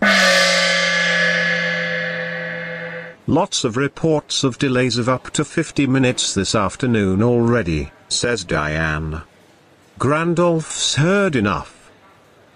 Lots 3.27 3.65
of 3.65 3.79
reports 3.79 4.45
of 4.45 4.59
delays 4.59 4.99
of 4.99 5.09
up 5.09 5.31
to 5.31 5.43
50 5.43 5.87
minutes 5.87 6.35
this 6.35 6.55
afternoon 6.55 7.23
already, 7.23 7.91
says 8.09 8.45
Diane. 8.45 9.23
Grandolph's 9.99 10.97
heard 10.97 11.35
enough. 11.35 11.91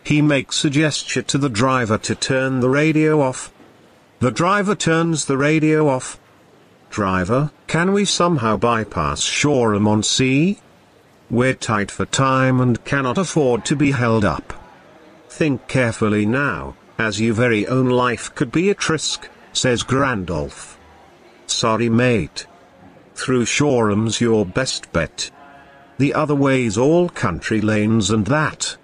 He 0.05 0.21
makes 0.21 0.63
a 0.67 0.71
gesture 0.71 1.23
to 1.23 1.39
the 1.39 1.49
driver 1.49 1.97
to 1.97 2.15
turn 2.15 2.61
the 2.61 2.69
radio 2.69 3.23
off. 3.23 3.51
The 4.21 4.31
driver 4.31 4.75
turns 4.75 5.25
the 5.25 5.39
radio 5.39 5.89
off. 5.89 6.21
Driver, 6.91 7.53
can 7.67 7.95
we 7.95 8.05
somehow 8.05 8.59
bypass 8.59 9.23
Shoreham 9.23 9.89
on 9.89 10.03
Sea? 10.03 10.59
We're 11.31 11.55
tight 11.55 11.91
for 11.91 12.05
time 12.05 12.61
and 12.61 12.85
cannot 12.85 13.17
afford 13.17 13.65
to 13.67 13.77
be 13.77 13.93
held 13.93 14.27
up. 14.27 14.58
Think 15.29 15.69
carefully 15.69 16.27
now, 16.27 16.77
as 16.99 17.21
your 17.21 17.35
very 17.35 17.67
own 17.67 17.89
life 17.89 18.35
could 18.35 18.51
be 18.51 18.71
at 18.71 18.89
risk 18.89 19.29
says 19.53 19.83
Grandolph. 19.83 20.77
Sorry 21.47 21.89
mate. 21.89 22.47
Through 23.15 23.47
Shoreham's 23.47 24.21
your 24.21 24.47
best 24.47 24.93
bet. 24.93 25.31
The 25.99 26.15
other 26.15 26.35
way's 26.35 26.79
all 26.79 27.09
country 27.09 27.61
lanes 27.61 28.11
and 28.11 28.27
that. 28.27 28.77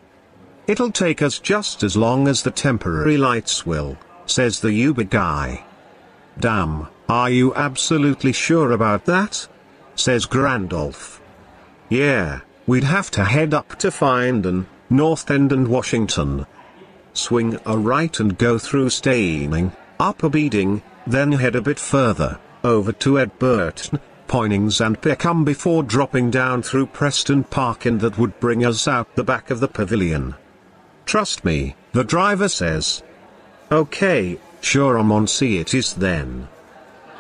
It'll 0.67 0.91
take 0.91 1.23
us 1.23 1.39
just 1.39 1.83
as 1.85 1.97
long 1.97 2.27
as 2.27 2.43
the 2.43 2.51
temporary 2.51 3.17
lights 3.17 3.65
will, 3.65 3.97
says 4.27 4.61
the 4.61 4.73
Uber 4.73 5.05
guy. 5.05 5.65
Damn, 6.41 6.89
are 7.09 7.31
you 7.31 7.55
absolutely 7.55 8.33
sure 8.33 8.73
about 8.73 9.05
that? 9.05 9.47
says 9.95 10.27
Grandolph. 10.27 11.21
Yeah, 11.89 12.41
we'd 12.67 12.83
have 12.83 13.13
to 13.13 13.25
head 13.25 13.55
up 13.55 13.79
to 13.79 13.89
Findon, 13.89 14.67
North 14.91 15.31
End 15.31 15.53
and 15.53 15.69
Washington. 15.69 16.47
Swing 17.13 17.59
a 17.65 17.79
right 17.79 18.19
and 18.21 18.37
go 18.37 18.59
through 18.59 18.91
Steyning, 18.91 19.73
Upper 19.99 20.29
Beeding, 20.29 20.83
then 21.07 21.33
head 21.33 21.57
a 21.57 21.63
bit 21.63 21.79
further, 21.79 22.39
over 22.63 22.93
to 22.93 23.19
Edburton, 23.19 24.01
Poynings 24.27 24.85
and 24.85 25.01
Pyecombe 25.01 25.45
before 25.45 25.83
dropping 25.83 26.31
down 26.31 26.63
through 26.63 26.87
Preston 26.87 27.45
Park 27.45 27.85
and 27.85 28.01
that 28.01 28.19
would 28.19 28.41
bring 28.41 28.65
us 28.65 28.89
out 28.89 29.15
the 29.15 29.25
back 29.25 29.51
of 29.51 29.61
the 29.61 29.69
pavilion. 29.69 30.35
Trust 31.07 31.45
me, 31.45 31.77
the 31.93 32.05
driver 32.05 32.49
says. 32.49 33.03
Okay, 33.71 34.39
Shoreham 34.61 35.13
on 35.13 35.27
Sea 35.27 35.59
it 35.59 35.75
is 35.75 35.95
then. 35.95 36.49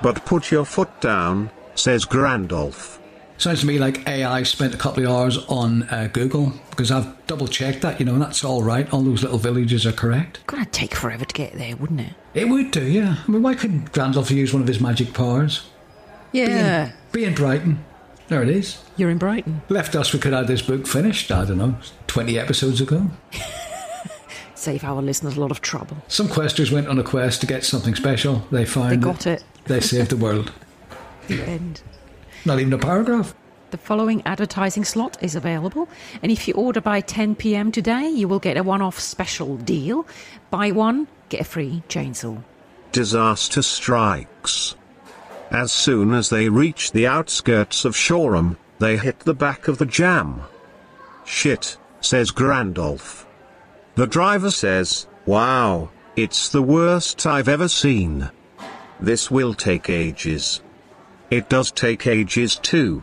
But 0.02 0.24
put 0.24 0.50
your 0.50 0.64
foot 0.64 1.00
down, 1.00 1.50
says 1.74 2.04
Grandolph. 2.04 2.98
Sounds 3.36 3.60
to 3.60 3.66
me 3.66 3.78
like 3.78 4.06
AI 4.08 4.42
spent 4.44 4.74
a 4.74 4.78
couple 4.78 5.04
of 5.04 5.10
hours 5.10 5.38
on 5.48 5.82
uh, 5.84 6.08
Google 6.12 6.52
because 6.70 6.90
I've 6.90 7.26
double 7.26 7.48
checked 7.48 7.82
that, 7.82 7.98
you 7.98 8.06
know, 8.06 8.12
and 8.14 8.22
that's 8.22 8.44
all 8.44 8.62
right. 8.62 8.90
All 8.92 9.02
those 9.02 9.22
little 9.22 9.38
villages 9.38 9.84
are 9.86 9.92
correct. 9.92 10.40
Gonna 10.46 10.64
take 10.66 10.94
forever 10.94 11.24
to 11.24 11.34
get 11.34 11.54
there, 11.54 11.76
wouldn't 11.76 12.00
it? 12.00 12.12
It 12.32 12.48
would 12.48 12.70
do, 12.70 12.84
yeah. 12.84 13.16
I 13.26 13.30
mean, 13.30 13.42
why 13.42 13.54
couldn't 13.54 13.92
Grandolph 13.92 14.30
use 14.30 14.52
one 14.52 14.62
of 14.62 14.68
his 14.68 14.80
magic 14.80 15.12
powers? 15.12 15.66
Yeah. 16.32 16.92
Be 17.12 17.24
in 17.24 17.34
Brighton. 17.34 17.84
There 18.28 18.42
it 18.42 18.48
is. 18.48 18.82
You're 18.96 19.10
in 19.10 19.18
Brighton. 19.18 19.62
Left 19.68 19.94
us, 19.94 20.12
we 20.12 20.18
could 20.20 20.32
have 20.32 20.46
this 20.46 20.62
book 20.62 20.86
finished, 20.86 21.30
I 21.30 21.44
don't 21.44 21.58
know, 21.58 21.76
20 22.06 22.38
episodes 22.38 22.80
ago. 22.80 23.10
Save 24.54 24.84
our 24.84 25.02
listeners 25.02 25.36
a 25.36 25.40
lot 25.40 25.50
of 25.50 25.60
trouble. 25.60 25.98
Some 26.08 26.28
questers 26.28 26.72
went 26.72 26.88
on 26.88 26.98
a 26.98 27.02
quest 27.02 27.40
to 27.42 27.46
get 27.46 27.64
something 27.64 27.94
special. 27.94 28.46
They 28.50 28.64
found 28.64 28.92
They 28.92 28.96
got 28.96 29.26
it. 29.26 29.44
They 29.66 29.80
saved 29.80 30.10
the 30.10 30.16
world. 30.16 30.52
The 31.26 31.42
end. 31.42 31.80
Not 32.44 32.60
even 32.60 32.72
a 32.74 32.78
paragraph. 32.78 33.34
The 33.70 33.78
following 33.78 34.22
advertising 34.26 34.84
slot 34.84 35.16
is 35.22 35.34
available, 35.34 35.88
and 36.22 36.30
if 36.30 36.46
you 36.46 36.54
order 36.54 36.80
by 36.80 37.00
10 37.00 37.34
pm 37.36 37.72
today, 37.72 38.08
you 38.08 38.28
will 38.28 38.38
get 38.38 38.56
a 38.56 38.62
one 38.62 38.82
off 38.82 39.00
special 39.00 39.56
deal. 39.56 40.06
Buy 40.50 40.70
one, 40.70 41.08
get 41.28 41.40
a 41.40 41.44
free 41.44 41.82
chainsaw. 41.88 42.42
Disaster 42.92 43.62
strikes. 43.62 44.76
As 45.50 45.72
soon 45.72 46.12
as 46.12 46.30
they 46.30 46.48
reach 46.48 46.92
the 46.92 47.06
outskirts 47.06 47.84
of 47.84 47.96
Shoreham, 47.96 48.58
they 48.78 48.96
hit 48.96 49.20
the 49.20 49.34
back 49.34 49.66
of 49.66 49.78
the 49.78 49.86
jam. 49.86 50.42
Shit, 51.24 51.78
says 52.00 52.30
Grandolph. 52.30 53.24
The 53.94 54.06
driver 54.06 54.50
says, 54.50 55.06
Wow, 55.26 55.90
it's 56.16 56.48
the 56.48 56.62
worst 56.62 57.26
I've 57.26 57.48
ever 57.48 57.68
seen. 57.68 58.30
This 59.00 59.30
will 59.30 59.54
take 59.54 59.88
ages. 59.88 60.60
It 61.34 61.48
does 61.48 61.72
take 61.72 62.06
ages 62.06 62.54
too. 62.54 63.02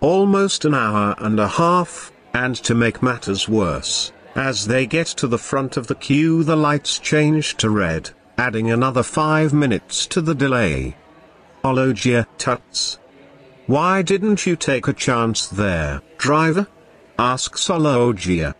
almost 0.00 0.64
an 0.64 0.74
hour 0.74 1.14
and 1.18 1.38
a 1.38 1.46
half, 1.46 2.10
and 2.34 2.56
to 2.56 2.74
make 2.74 3.04
matters 3.04 3.48
worse, 3.48 4.10
as 4.34 4.66
they 4.66 4.84
get 4.84 5.06
to 5.06 5.28
the 5.28 5.38
front 5.38 5.76
of 5.76 5.86
the 5.86 5.94
queue 5.94 6.42
the 6.42 6.56
lights 6.56 6.98
change 6.98 7.56
to 7.58 7.70
red, 7.70 8.10
adding 8.36 8.72
another 8.72 9.04
five 9.04 9.52
minutes 9.52 10.06
to 10.08 10.20
the 10.20 10.34
delay. 10.34 10.96
Ologia 11.62 12.26
tuts. 12.36 12.98
Why 13.68 14.02
didn't 14.02 14.44
you 14.44 14.56
take 14.56 14.88
a 14.88 14.92
chance 14.92 15.46
there, 15.46 16.02
driver? 16.18 16.66
asks 17.16 17.68
Ologia. 17.68 18.56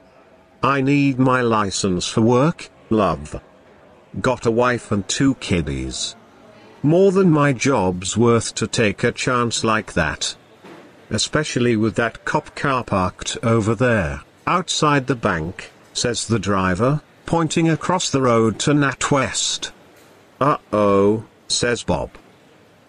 I 0.63 0.81
need 0.81 1.19
my 1.19 1.41
license 1.41 2.07
for 2.07 2.21
work, 2.21 2.71
love. 2.89 3.43
Got 4.21 4.47
a 4.47 4.53
wife 4.53 4.93
and 4.93 5.09
two 5.09 5.35
kiddies. 5.47 6.15
More 6.85 7.13
than 7.13 7.31
my 7.31 7.53
job's 7.53 8.17
worth 8.17 8.57
to 8.57 8.67
take 8.67 9.05
a 9.05 9.13
chance 9.13 9.63
like 9.63 9.93
that. 9.93 10.35
Especially 11.11 11.77
with 11.77 11.95
that 11.95 12.25
cop 12.25 12.57
car 12.57 12.83
parked 12.83 13.39
over 13.43 13.77
there, 13.77 14.23
outside 14.49 15.07
the 15.07 15.15
bank, 15.15 15.71
says 15.93 16.27
the 16.27 16.41
driver, 16.41 17.01
pointing 17.25 17.71
across 17.71 18.11
the 18.11 18.21
road 18.21 18.59
to 18.61 18.73
NatWest. 18.73 19.71
Uh-oh, 20.41 21.25
says 21.47 21.85
Bob. 21.85 22.11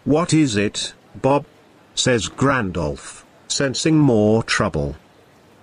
What 0.06 0.34
is 0.34 0.58
it, 0.58 0.94
Bob? 1.14 1.46
says 1.94 2.28
Grandolph, 2.30 3.24
sensing 3.48 4.00
more 4.00 4.42
trouble. 4.42 4.96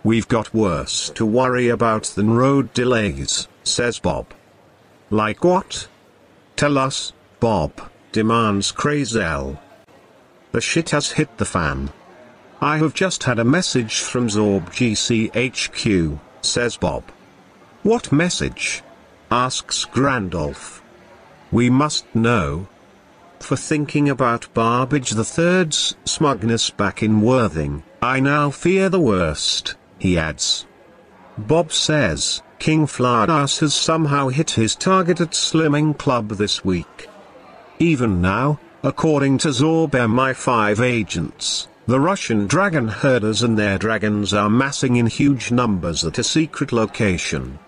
We've 0.04 0.28
got 0.28 0.54
worse 0.54 1.10
to 1.10 1.26
worry 1.26 1.68
about 1.68 2.04
than 2.04 2.30
road 2.30 2.72
delays, 2.74 3.48
says 3.64 3.98
Bob. 3.98 4.32
Like 5.10 5.42
what? 5.42 5.88
Tell 6.54 6.78
us, 6.78 7.12
Bob, 7.40 7.90
demands 8.12 8.72
Crazel. 8.72 9.58
The 10.52 10.60
shit 10.60 10.90
has 10.90 11.12
hit 11.12 11.38
the 11.38 11.44
fan. 11.44 11.90
I 12.60 12.78
have 12.78 12.94
just 12.94 13.24
had 13.24 13.38
a 13.38 13.44
message 13.44 14.00
from 14.00 14.28
Zorb 14.28 14.66
GCHQ, 14.70 16.18
says 16.42 16.76
Bob. 16.76 17.04
What 17.82 18.12
message? 18.12 18.82
asks 19.30 19.86
Grandolph. 19.86 20.82
We 21.52 21.70
must 21.70 22.04
know. 22.14 22.68
For 23.38 23.56
thinking 23.56 24.08
about 24.08 24.52
Barbage 24.52 25.10
the 25.10 25.24
Third's 25.24 25.96
smugness 26.04 26.70
back 26.70 27.02
in 27.02 27.22
Worthing, 27.22 27.82
I 28.02 28.20
now 28.20 28.50
fear 28.50 28.88
the 28.88 29.00
worst 29.00 29.76
he 29.98 30.18
adds. 30.18 30.66
Bob 31.38 31.72
says, 31.72 32.42
King 32.58 32.86
Flaudas 32.86 33.60
has 33.60 33.74
somehow 33.74 34.28
hit 34.28 34.50
his 34.50 34.74
target 34.76 35.20
at 35.20 35.30
Slimming 35.30 35.96
Club 35.96 36.28
this 36.30 36.62
week. 36.64 37.08
Even 37.82 38.20
now, 38.20 38.60
according 38.82 39.38
to 39.38 39.48
Zorb 39.48 39.92
MI5 39.92 40.84
agents, 40.84 41.66
the 41.86 41.98
Russian 41.98 42.46
dragon 42.46 42.88
herders 42.88 43.42
and 43.42 43.58
their 43.58 43.78
dragons 43.78 44.34
are 44.34 44.50
massing 44.50 44.96
in 44.96 45.06
huge 45.06 45.50
numbers 45.50 46.04
at 46.04 46.18
a 46.18 46.22
secret 46.22 46.72
location. 46.72 47.58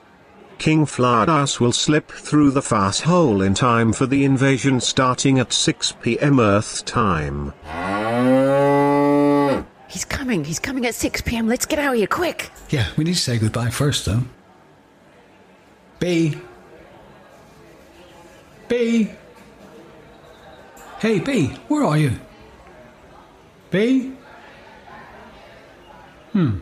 King 0.59 0.85
Flaudas 0.85 1.61
will 1.61 1.72
slip 1.72 2.12
through 2.12 2.51
the 2.51 2.61
fast 2.61 3.01
hole 3.01 3.40
in 3.40 3.55
time 3.55 3.94
for 3.94 4.05
the 4.05 4.22
invasion 4.27 4.81
starting 4.81 5.38
at 5.38 5.51
6 5.51 5.92
pm 6.03 6.38
Earth 6.38 6.85
time. 6.85 7.55
He's 9.88 10.05
coming. 10.05 10.44
He's 10.44 10.59
coming 10.59 10.85
at 10.85 10.94
6 10.94 11.22
pm. 11.22 11.48
Let's 11.48 11.64
get 11.64 11.79
out 11.79 11.94
of 11.94 11.98
here 11.98 12.07
quick. 12.07 12.51
Yeah, 12.68 12.87
we 12.98 13.05
need 13.05 13.14
to 13.14 13.18
say 13.18 13.38
goodbye 13.38 13.70
first, 13.70 14.05
though. 14.05 14.25
B. 15.98 16.37
B. 18.68 19.11
Hey, 21.03 21.19
B, 21.19 21.49
where 21.67 21.83
are 21.83 21.99
you? 21.99 22.12
B? 23.73 24.12
Hmm. 26.31 26.59